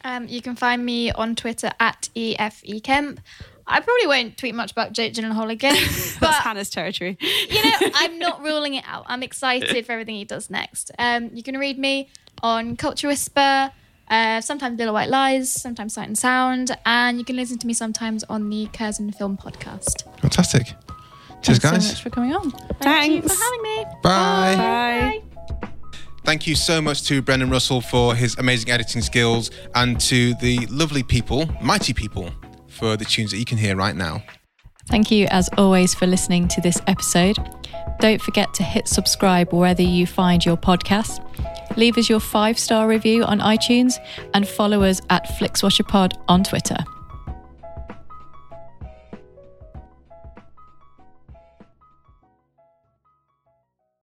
[0.06, 3.20] Um, you can find me on Twitter at EFEKemp.
[3.68, 7.18] I probably won't tweet much about Jake Gyllenhaal again, That's but Hannah's territory.
[7.22, 9.06] you know, I'm not ruling it out.
[9.08, 10.92] I'm excited for everything he does next.
[10.98, 12.10] Um, you can read me
[12.42, 13.72] on Culture Whisper,
[14.12, 17.74] uh, sometimes Little White Lies, sometimes Sight and Sound, and you can listen to me
[17.74, 20.04] sometimes on the Curzon Film Podcast.
[20.20, 20.74] Fantastic.
[21.42, 21.72] Cheers, guys.
[21.72, 22.52] Thanks so much for coming on.
[22.52, 23.36] Thank you Thanks.
[23.36, 23.86] for having me.
[24.04, 24.56] Bye.
[25.62, 25.70] Bye.
[26.24, 30.68] Thank you so much to Brendan Russell for his amazing editing skills and to the
[30.70, 32.30] lovely people, mighty people,
[32.68, 34.22] for the tunes that you can hear right now.
[34.88, 37.38] Thank you, as always, for listening to this episode.
[38.00, 41.26] Don't forget to hit subscribe wherever you find your podcast.
[41.78, 43.98] Leave us your five star review on iTunes
[44.34, 46.78] and follow us at FlixWatcherPod on Twitter.